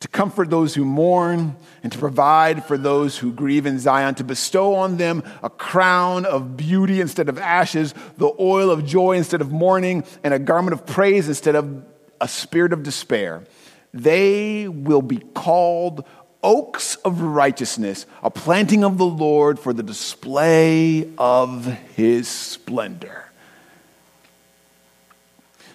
to 0.00 0.08
comfort 0.08 0.48
those 0.48 0.74
who 0.74 0.84
mourn 0.84 1.54
and 1.82 1.92
to 1.92 1.98
provide 1.98 2.64
for 2.64 2.78
those 2.78 3.18
who 3.18 3.32
grieve 3.32 3.66
in 3.66 3.78
Zion, 3.78 4.14
to 4.16 4.24
bestow 4.24 4.74
on 4.74 4.96
them 4.96 5.22
a 5.42 5.50
crown 5.50 6.24
of 6.24 6.56
beauty 6.56 7.00
instead 7.00 7.28
of 7.28 7.38
ashes, 7.38 7.94
the 8.16 8.32
oil 8.40 8.70
of 8.70 8.86
joy 8.86 9.12
instead 9.12 9.42
of 9.42 9.52
mourning, 9.52 10.04
and 10.24 10.32
a 10.32 10.38
garment 10.38 10.72
of 10.72 10.86
praise 10.86 11.28
instead 11.28 11.54
of 11.54 11.84
a 12.20 12.28
spirit 12.28 12.72
of 12.72 12.82
despair. 12.82 13.44
They 13.92 14.68
will 14.68 15.02
be 15.02 15.18
called 15.18 16.06
oaks 16.42 16.96
of 16.96 17.20
righteousness, 17.20 18.06
a 18.22 18.30
planting 18.30 18.84
of 18.84 18.96
the 18.96 19.04
Lord 19.04 19.58
for 19.58 19.74
the 19.74 19.82
display 19.82 21.10
of 21.18 21.66
his 21.66 22.26
splendor. 22.26 23.26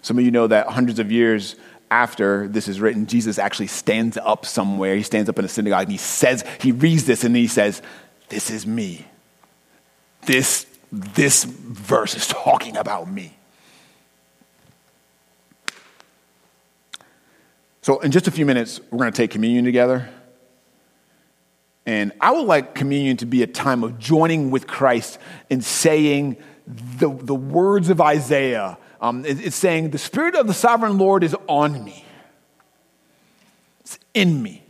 Some 0.01 0.17
of 0.17 0.25
you 0.25 0.31
know 0.31 0.47
that 0.47 0.67
hundreds 0.67 0.99
of 0.99 1.11
years 1.11 1.55
after 1.95 2.45
this 2.49 2.67
is 2.67 2.81
written, 2.81 3.05
Jesus 3.08 3.39
actually 3.39 3.67
stands 3.67 4.17
up 4.17 4.45
somewhere. 4.45 4.97
He 4.97 5.03
stands 5.03 5.29
up 5.29 5.39
in 5.39 5.45
a 5.45 5.47
synagogue 5.47 5.84
and 5.84 5.91
he 5.93 5.97
says, 5.97 6.43
he 6.60 6.73
reads 6.73 7.05
this 7.05 7.23
and 7.23 7.34
he 7.34 7.47
says, 7.47 7.81
This 8.27 8.51
is 8.51 8.67
me. 8.67 9.05
This, 10.25 10.65
this 10.91 11.45
verse 11.45 12.13
is 12.13 12.27
talking 12.27 12.75
about 12.75 13.10
me. 13.10 13.38
So, 17.81 17.99
in 17.99 18.12
just 18.12 18.27
a 18.27 18.31
few 18.31 18.45
minutes, 18.45 18.81
we're 18.91 18.97
going 18.97 19.13
to 19.13 19.15
take 19.15 19.31
communion 19.31 19.63
together. 19.63 20.10
And 21.86 22.12
I 22.19 22.31
would 22.31 22.45
like 22.45 22.75
communion 22.75 23.15
to 23.17 23.25
be 23.25 23.41
a 23.41 23.47
time 23.47 23.86
of 23.86 23.99
joining 23.99 24.51
with 24.51 24.67
Christ 24.67 25.17
in 25.49 25.62
saying 25.62 26.38
the, 26.67 27.08
the 27.08 27.36
words 27.36 27.89
of 27.89 28.01
Isaiah. 28.01 28.77
Um, 29.06 29.24
it, 29.24 29.46
it's 29.46 29.56
saying, 29.56 29.91
The 29.91 30.00
Spirit 30.00 30.34
of 30.34 30.48
the 30.48 30.54
sovereign 30.54 30.98
Lord 30.98 31.24
is 31.24 31.36
on 31.48 31.84
me, 31.84 32.04
it's 33.82 34.00
in 34.15 34.41
me. 34.41 34.63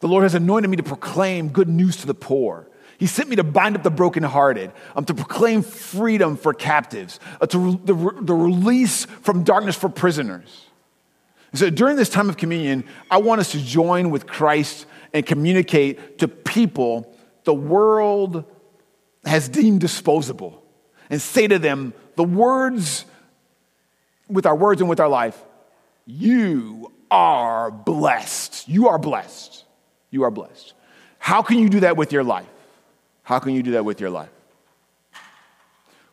The 0.00 0.08
Lord 0.08 0.24
has 0.24 0.34
anointed 0.34 0.68
me 0.68 0.76
to 0.76 0.82
proclaim 0.82 1.48
good 1.48 1.68
news 1.68 1.96
to 1.98 2.06
the 2.06 2.14
poor. 2.14 2.68
He 2.98 3.06
sent 3.06 3.30
me 3.30 3.36
to 3.36 3.44
bind 3.44 3.76
up 3.76 3.82
the 3.82 3.90
brokenhearted, 3.90 4.70
um, 4.94 5.06
to 5.06 5.14
proclaim 5.14 5.62
freedom 5.62 6.36
for 6.36 6.52
captives, 6.52 7.18
uh, 7.40 7.46
to 7.46 7.58
re- 7.58 7.80
the, 7.84 7.94
re- 7.94 8.20
the 8.20 8.34
release 8.34 9.06
from 9.06 9.42
darkness 9.42 9.74
for 9.74 9.88
prisoners. 9.88 10.66
So 11.54 11.70
during 11.70 11.96
this 11.96 12.10
time 12.10 12.28
of 12.28 12.36
communion, 12.36 12.84
I 13.10 13.18
want 13.18 13.40
us 13.40 13.52
to 13.52 13.58
join 13.58 14.10
with 14.10 14.26
Christ 14.26 14.84
and 15.14 15.24
communicate 15.24 16.18
to 16.18 16.28
people 16.28 17.16
the 17.44 17.54
world 17.54 18.44
has 19.24 19.48
deemed 19.48 19.80
disposable 19.80 20.62
and 21.10 21.20
say 21.20 21.46
to 21.46 21.58
them 21.58 21.92
the 22.16 22.24
words 22.24 23.04
with 24.28 24.46
our 24.46 24.56
words 24.56 24.80
and 24.80 24.90
with 24.90 25.00
our 25.00 25.08
life 25.08 25.40
you 26.06 26.92
are 27.10 27.70
blessed. 27.70 28.68
You 28.68 28.88
are 28.88 28.98
blessed. 28.98 29.64
You 30.10 30.22
are 30.22 30.30
blessed. 30.30 30.72
How 31.18 31.42
can 31.42 31.58
you 31.58 31.68
do 31.68 31.80
that 31.80 31.96
with 31.96 32.12
your 32.12 32.22
life? 32.22 32.46
How 33.24 33.40
can 33.40 33.54
you 33.54 33.62
do 33.62 33.72
that 33.72 33.84
with 33.84 34.00
your 34.00 34.10
life? 34.10 34.30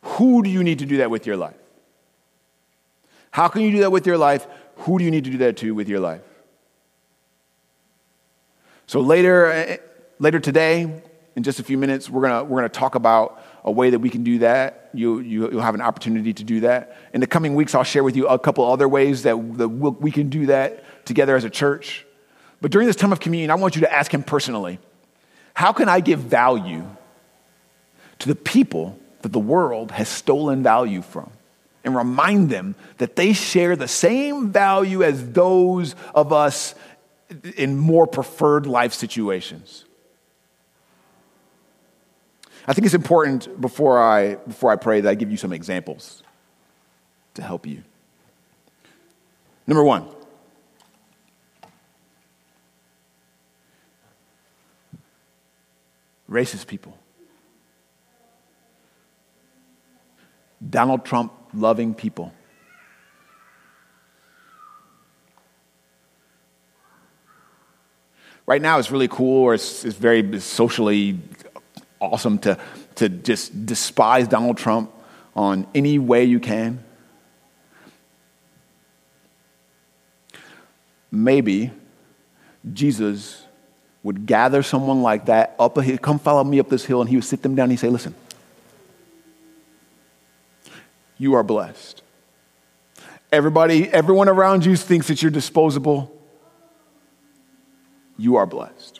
Who 0.01 0.43
do 0.43 0.49
you 0.49 0.63
need 0.63 0.79
to 0.79 0.85
do 0.85 0.97
that 0.97 1.11
with 1.11 1.27
your 1.27 1.37
life? 1.37 1.55
How 3.29 3.47
can 3.47 3.61
you 3.61 3.71
do 3.71 3.79
that 3.79 3.91
with 3.91 4.05
your 4.07 4.17
life? 4.17 4.47
Who 4.77 4.97
do 4.97 5.05
you 5.05 5.11
need 5.11 5.23
to 5.25 5.29
do 5.29 5.37
that 5.39 5.57
to 5.57 5.73
with 5.75 5.87
your 5.87 5.99
life? 5.99 6.21
So 8.87 8.99
later, 8.99 9.45
eh, 9.45 9.77
later 10.19 10.39
today, 10.39 11.01
in 11.35 11.43
just 11.43 11.59
a 11.59 11.63
few 11.63 11.77
minutes, 11.77 12.09
we're 12.09 12.21
gonna, 12.21 12.43
we're 12.43 12.57
gonna 12.57 12.69
talk 12.69 12.95
about 12.95 13.41
a 13.63 13.71
way 13.71 13.89
that 13.89 13.99
we 13.99 14.09
can 14.09 14.23
do 14.23 14.39
that. 14.39 14.89
You, 14.93 15.19
you, 15.19 15.41
will 15.41 15.61
have 15.61 15.75
an 15.75 15.81
opportunity 15.81 16.33
to 16.33 16.43
do 16.43 16.61
that. 16.61 16.97
In 17.13 17.21
the 17.21 17.27
coming 17.27 17.55
weeks, 17.55 17.73
I'll 17.73 17.83
share 17.83 18.03
with 18.03 18.15
you 18.15 18.27
a 18.27 18.37
couple 18.37 18.69
other 18.69 18.87
ways 18.87 19.23
that, 19.23 19.57
that 19.57 19.69
we'll, 19.69 19.93
we 19.93 20.11
can 20.11 20.29
do 20.29 20.47
that 20.47 20.83
together 21.05 21.35
as 21.35 21.43
a 21.43 21.49
church. 21.49 22.05
But 22.61 22.71
during 22.71 22.87
this 22.87 22.95
time 22.95 23.11
of 23.11 23.19
communion, 23.19 23.51
I 23.51 23.55
want 23.55 23.75
you 23.75 23.81
to 23.81 23.93
ask 23.93 24.13
him 24.13 24.23
personally 24.23 24.79
how 25.53 25.71
can 25.71 25.87
I 25.87 25.99
give 25.99 26.19
value 26.19 26.83
to 28.19 28.27
the 28.27 28.35
people 28.35 28.97
that 29.21 29.31
the 29.31 29.39
world 29.39 29.91
has 29.91 30.09
stolen 30.09 30.63
value 30.63 31.01
from? 31.01 31.29
And 31.85 31.95
remind 31.95 32.49
them 32.49 32.75
that 32.97 33.17
they 33.17 33.33
share 33.33 33.75
the 33.75 33.89
same 33.89 34.51
value 34.51 35.03
as 35.03 35.31
those 35.33 35.95
of 36.15 36.31
us 36.31 36.75
in 37.57 37.77
more 37.77 38.07
preferred 38.07 38.65
life 38.65 38.93
situations. 38.93 39.83
I 42.65 42.73
think 42.73 42.85
it's 42.85 42.93
important 42.93 43.59
before 43.59 44.01
I, 44.01 44.35
before 44.35 44.71
I 44.71 44.77
pray 44.77 45.01
that 45.01 45.09
I 45.09 45.15
give 45.15 45.29
you 45.29 45.37
some 45.37 45.51
examples 45.51 46.23
to 47.33 47.41
help 47.41 47.65
you. 47.65 47.83
Number 49.67 49.83
one, 49.83 50.07
racist 56.29 56.67
people. 56.67 56.97
Donald 60.69 61.03
Trump 61.03 61.33
loving 61.53 61.93
people. 61.93 62.33
Right 68.45 68.61
now, 68.61 68.77
it's 68.79 68.91
really 68.91 69.07
cool, 69.07 69.43
or 69.43 69.53
it's, 69.53 69.85
it's 69.85 69.95
very 69.95 70.39
socially 70.39 71.19
awesome 72.03 72.37
to, 72.39 72.57
to 72.95 73.07
just 73.07 73.65
despise 73.65 74.27
Donald 74.27 74.57
Trump 74.57 74.91
on 75.35 75.65
any 75.73 75.97
way 75.97 76.25
you 76.25 76.39
can. 76.39 76.83
Maybe 81.09 81.71
Jesus 82.73 83.45
would 84.03 84.25
gather 84.25 84.61
someone 84.63 85.01
like 85.01 85.27
that 85.27 85.55
up 85.57 85.77
a 85.77 85.83
hill, 85.83 85.97
come 85.97 86.19
follow 86.19 86.43
me 86.43 86.59
up 86.59 86.69
this 86.69 86.83
hill, 86.83 86.99
and 86.99 87.09
he 87.09 87.15
would 87.15 87.23
sit 87.23 87.41
them 87.41 87.55
down 87.55 87.65
and 87.65 87.71
he'd 87.71 87.77
say, 87.77 87.87
Listen, 87.87 88.13
you 91.17 91.35
are 91.35 91.43
blessed. 91.43 92.01
Everybody, 93.31 93.87
everyone 93.89 94.27
around 94.27 94.65
you 94.65 94.75
thinks 94.75 95.07
that 95.07 95.21
you're 95.21 95.31
disposable. 95.31 96.11
You 98.17 98.35
are 98.35 98.45
blessed. 98.45 98.99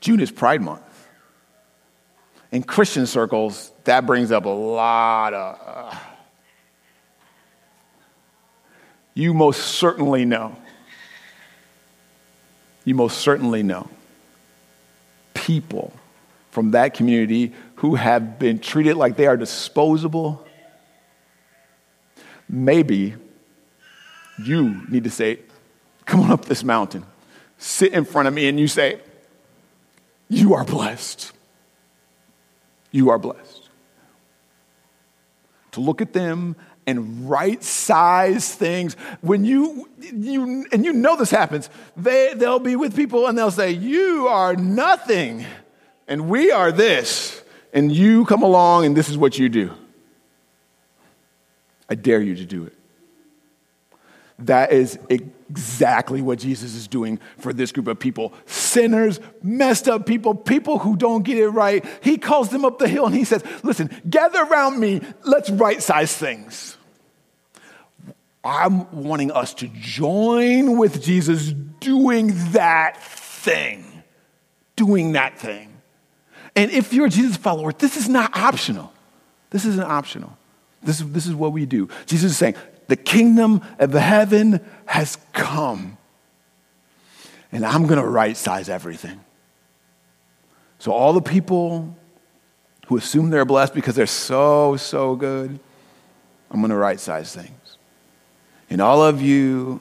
June 0.00 0.20
is 0.20 0.30
Pride 0.30 0.62
Month. 0.62 0.82
In 2.50 2.62
Christian 2.62 3.06
circles, 3.06 3.72
that 3.84 4.06
brings 4.06 4.32
up 4.32 4.44
a 4.44 4.48
lot 4.48 5.34
of. 5.34 5.58
Uh, 5.64 5.96
you 9.14 9.34
most 9.34 9.60
certainly 9.60 10.24
know. 10.24 10.56
You 12.84 12.94
most 12.94 13.18
certainly 13.18 13.62
know 13.62 13.90
people 15.34 15.92
from 16.50 16.70
that 16.70 16.94
community 16.94 17.52
who 17.76 17.96
have 17.96 18.38
been 18.38 18.58
treated 18.58 18.96
like 18.96 19.16
they 19.16 19.26
are 19.26 19.36
disposable. 19.36 20.46
Maybe 22.48 23.14
you 24.42 24.82
need 24.88 25.04
to 25.04 25.10
say, 25.10 25.40
Come 26.06 26.20
on 26.20 26.30
up 26.30 26.46
this 26.46 26.64
mountain, 26.64 27.04
sit 27.58 27.92
in 27.92 28.04
front 28.06 28.28
of 28.28 28.34
me, 28.34 28.48
and 28.48 28.58
you 28.58 28.68
say, 28.68 29.00
You 30.28 30.54
are 30.54 30.64
blessed. 30.64 31.32
You 32.90 33.10
are 33.10 33.18
blessed. 33.18 33.68
To 35.72 35.80
look 35.80 36.00
at 36.00 36.12
them 36.12 36.56
and 36.86 37.28
right 37.28 37.62
size 37.62 38.54
things. 38.54 38.94
When 39.20 39.44
you, 39.44 39.90
you, 40.00 40.66
and 40.72 40.84
you 40.84 40.94
know 40.94 41.16
this 41.16 41.30
happens, 41.30 41.68
they, 41.96 42.32
they'll 42.34 42.58
be 42.58 42.76
with 42.76 42.96
people 42.96 43.26
and 43.26 43.36
they'll 43.36 43.50
say, 43.50 43.72
You 43.72 44.26
are 44.28 44.56
nothing, 44.56 45.44
and 46.06 46.30
we 46.30 46.50
are 46.50 46.72
this, 46.72 47.42
and 47.74 47.92
you 47.92 48.24
come 48.24 48.42
along 48.42 48.86
and 48.86 48.96
this 48.96 49.10
is 49.10 49.18
what 49.18 49.38
you 49.38 49.50
do. 49.50 49.70
I 51.90 51.94
dare 51.94 52.22
you 52.22 52.34
to 52.36 52.44
do 52.46 52.64
it. 52.64 52.77
That 54.40 54.72
is 54.72 54.98
exactly 55.08 56.22
what 56.22 56.38
Jesus 56.38 56.74
is 56.74 56.86
doing 56.86 57.18
for 57.38 57.52
this 57.52 57.72
group 57.72 57.88
of 57.88 57.98
people 57.98 58.32
sinners, 58.46 59.18
messed 59.42 59.88
up 59.88 60.06
people, 60.06 60.34
people 60.34 60.78
who 60.78 60.96
don't 60.96 61.24
get 61.24 61.38
it 61.38 61.48
right. 61.48 61.84
He 62.02 62.18
calls 62.18 62.50
them 62.50 62.64
up 62.64 62.78
the 62.78 62.86
hill 62.86 63.06
and 63.06 63.14
he 63.14 63.24
says, 63.24 63.42
Listen, 63.64 63.90
gather 64.08 64.42
around 64.42 64.78
me, 64.78 65.00
let's 65.24 65.50
right 65.50 65.82
size 65.82 66.16
things. 66.16 66.76
I'm 68.44 68.90
wanting 68.92 69.32
us 69.32 69.54
to 69.54 69.68
join 69.68 70.78
with 70.78 71.02
Jesus 71.02 71.52
doing 71.80 72.32
that 72.52 73.02
thing. 73.02 74.04
Doing 74.76 75.12
that 75.12 75.38
thing. 75.38 75.74
And 76.54 76.70
if 76.70 76.92
you're 76.92 77.06
a 77.06 77.10
Jesus 77.10 77.36
follower, 77.36 77.72
this 77.72 77.96
is 77.96 78.08
not 78.08 78.36
optional. 78.36 78.92
This 79.50 79.64
isn't 79.64 79.84
optional. 79.84 80.36
This 80.82 81.00
is, 81.00 81.10
this 81.10 81.26
is 81.26 81.34
what 81.34 81.52
we 81.52 81.66
do. 81.66 81.88
Jesus 82.06 82.32
is 82.32 82.36
saying, 82.36 82.54
the 82.88 82.96
kingdom 82.96 83.62
of 83.78 83.92
heaven 83.92 84.66
has 84.86 85.16
come. 85.32 85.96
And 87.52 87.64
I'm 87.64 87.86
going 87.86 88.00
to 88.00 88.06
right 88.06 88.36
size 88.36 88.68
everything. 88.68 89.20
So, 90.78 90.92
all 90.92 91.12
the 91.12 91.22
people 91.22 91.96
who 92.86 92.96
assume 92.96 93.30
they're 93.30 93.44
blessed 93.44 93.74
because 93.74 93.94
they're 93.94 94.06
so, 94.06 94.76
so 94.76 95.16
good, 95.16 95.58
I'm 96.50 96.60
going 96.60 96.70
to 96.70 96.76
right 96.76 96.98
size 96.98 97.34
things. 97.34 97.76
And 98.70 98.80
all 98.80 99.02
of 99.02 99.20
you 99.20 99.80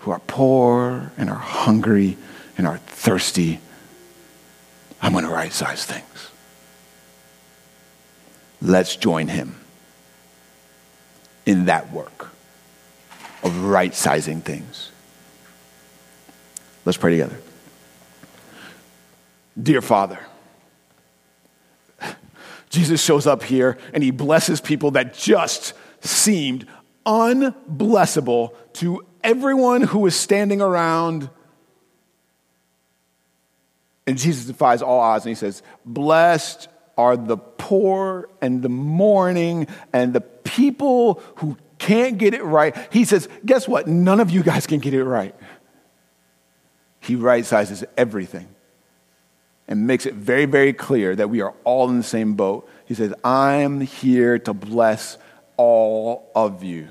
who 0.00 0.10
are 0.12 0.20
poor 0.20 1.12
and 1.16 1.28
are 1.30 1.34
hungry 1.34 2.16
and 2.56 2.66
are 2.66 2.78
thirsty, 2.78 3.60
I'm 5.02 5.12
going 5.12 5.24
to 5.24 5.30
right 5.30 5.52
size 5.52 5.84
things. 5.84 6.30
Let's 8.60 8.96
join 8.96 9.28
him 9.28 9.56
in 11.46 11.66
that 11.66 11.92
work 11.92 12.28
of 13.42 13.64
right 13.64 13.94
sizing 13.94 14.40
things. 14.40 14.90
Let's 16.84 16.98
pray 16.98 17.12
together. 17.12 17.38
Dear 19.60 19.80
Father, 19.80 20.18
Jesus 22.68 23.02
shows 23.02 23.26
up 23.26 23.42
here 23.42 23.78
and 23.94 24.02
he 24.02 24.10
blesses 24.10 24.60
people 24.60 24.90
that 24.92 25.14
just 25.14 25.72
seemed 26.00 26.66
unblessable 27.06 28.54
to 28.74 29.06
everyone 29.24 29.82
who 29.82 30.00
was 30.00 30.14
standing 30.14 30.60
around. 30.60 31.30
And 34.06 34.18
Jesus 34.18 34.44
defies 34.44 34.82
all 34.82 35.00
odds 35.00 35.24
and 35.24 35.30
he 35.30 35.34
says, 35.34 35.62
Blessed 35.84 36.68
are 36.96 37.16
the 37.16 37.36
poor 37.36 38.28
and 38.40 38.62
the 38.62 38.68
mourning 38.68 39.66
and 39.92 40.12
the 40.12 40.20
people 40.20 41.22
who 41.36 41.56
can't 41.78 42.18
get 42.18 42.34
it 42.34 42.42
right. 42.42 42.76
He 42.90 43.04
says, 43.04 43.28
Guess 43.44 43.68
what? 43.68 43.86
None 43.86 44.20
of 44.20 44.30
you 44.30 44.42
guys 44.42 44.66
can 44.66 44.80
get 44.80 44.94
it 44.94 45.04
right. 45.04 45.34
He 47.00 47.14
right 47.14 47.44
sizes 47.44 47.84
everything 47.96 48.48
and 49.68 49.86
makes 49.86 50.06
it 50.06 50.14
very, 50.14 50.46
very 50.46 50.72
clear 50.72 51.14
that 51.16 51.28
we 51.28 51.40
are 51.40 51.54
all 51.64 51.88
in 51.88 51.98
the 51.98 52.02
same 52.02 52.34
boat. 52.34 52.68
He 52.86 52.94
says, 52.94 53.12
I'm 53.24 53.80
here 53.80 54.38
to 54.40 54.54
bless 54.54 55.18
all 55.56 56.30
of 56.34 56.62
you. 56.62 56.88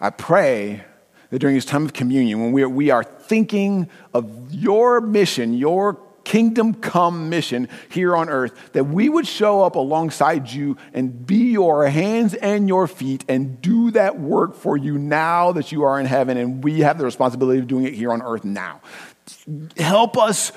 I 0.00 0.10
pray 0.10 0.84
that 1.28 1.38
during 1.38 1.54
this 1.54 1.64
time 1.64 1.84
of 1.84 1.92
communion, 1.92 2.40
when 2.40 2.52
we 2.52 2.62
are, 2.62 2.68
we 2.68 2.90
are 2.90 3.04
thinking 3.04 3.88
of 4.14 4.52
your 4.52 5.00
mission, 5.00 5.54
your 5.54 6.00
kingdom 6.30 6.72
come 6.72 7.28
mission 7.28 7.68
here 7.88 8.14
on 8.14 8.28
earth, 8.28 8.72
that 8.72 8.84
we 8.84 9.08
would 9.08 9.26
show 9.26 9.64
up 9.64 9.74
alongside 9.74 10.48
you 10.48 10.76
and 10.94 11.26
be 11.26 11.50
your 11.50 11.88
hands 11.88 12.34
and 12.34 12.68
your 12.68 12.86
feet 12.86 13.24
and 13.28 13.60
do 13.60 13.90
that 13.90 14.20
work 14.20 14.54
for 14.54 14.76
you 14.76 14.96
now 14.96 15.50
that 15.50 15.72
you 15.72 15.82
are 15.82 15.98
in 15.98 16.06
heaven, 16.06 16.36
and 16.36 16.62
we 16.62 16.80
have 16.80 16.98
the 16.98 17.04
responsibility 17.04 17.58
of 17.58 17.66
doing 17.66 17.84
it 17.84 17.94
here 17.94 18.12
on 18.12 18.22
earth 18.22 18.44
now. 18.44 18.80
Help 19.76 20.16
us 20.16 20.52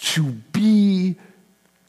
to 0.00 0.22
be 0.22 1.16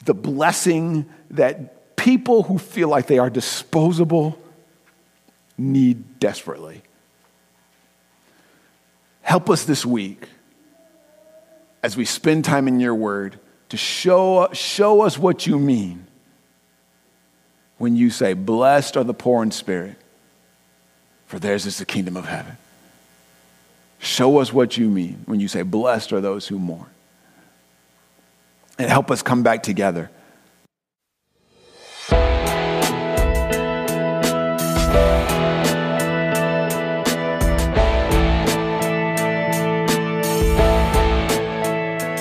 the 0.06 0.16
blessing 0.16 1.06
that 1.30 1.96
people 1.96 2.42
who 2.42 2.58
feel 2.58 2.88
like 2.88 3.06
they 3.06 3.20
are 3.20 3.30
disposable 3.30 4.36
need 5.60 6.18
desperately. 6.20 6.82
Help 9.22 9.48
us 9.48 9.64
this 9.66 9.86
week 9.86 10.28
as 11.84 11.96
we 11.96 12.06
spend 12.06 12.46
time 12.46 12.68
in 12.68 12.80
your 12.80 12.96
word 12.96 13.40
to 13.70 13.78
show, 13.78 14.50
show 14.54 15.02
us 15.02 15.18
what 15.18 15.46
you 15.46 15.60
mean 15.60 16.08
when 17.78 17.96
you 17.96 18.10
say, 18.10 18.34
Blessed 18.34 18.98
are 18.98 19.04
the 19.04 19.14
poor 19.14 19.44
in 19.44 19.52
spirit, 19.52 19.96
for 21.28 21.40
theirs 21.40 21.66
is 21.66 21.78
the 21.78 21.86
kingdom 21.86 22.18
of 22.18 22.26
heaven. 22.26 22.58
Show 24.00 24.40
us 24.40 24.54
what 24.54 24.78
you 24.78 24.90
mean 24.90 25.24
when 25.26 25.40
you 25.40 25.48
say, 25.48 25.64
Blessed 25.64 26.14
are 26.14 26.22
those 26.22 26.48
who 26.48 26.60
mourn. 26.60 26.90
And 28.80 28.90
help 28.90 29.10
us 29.10 29.22
come 29.22 29.44
back 29.44 29.64
together 29.64 30.12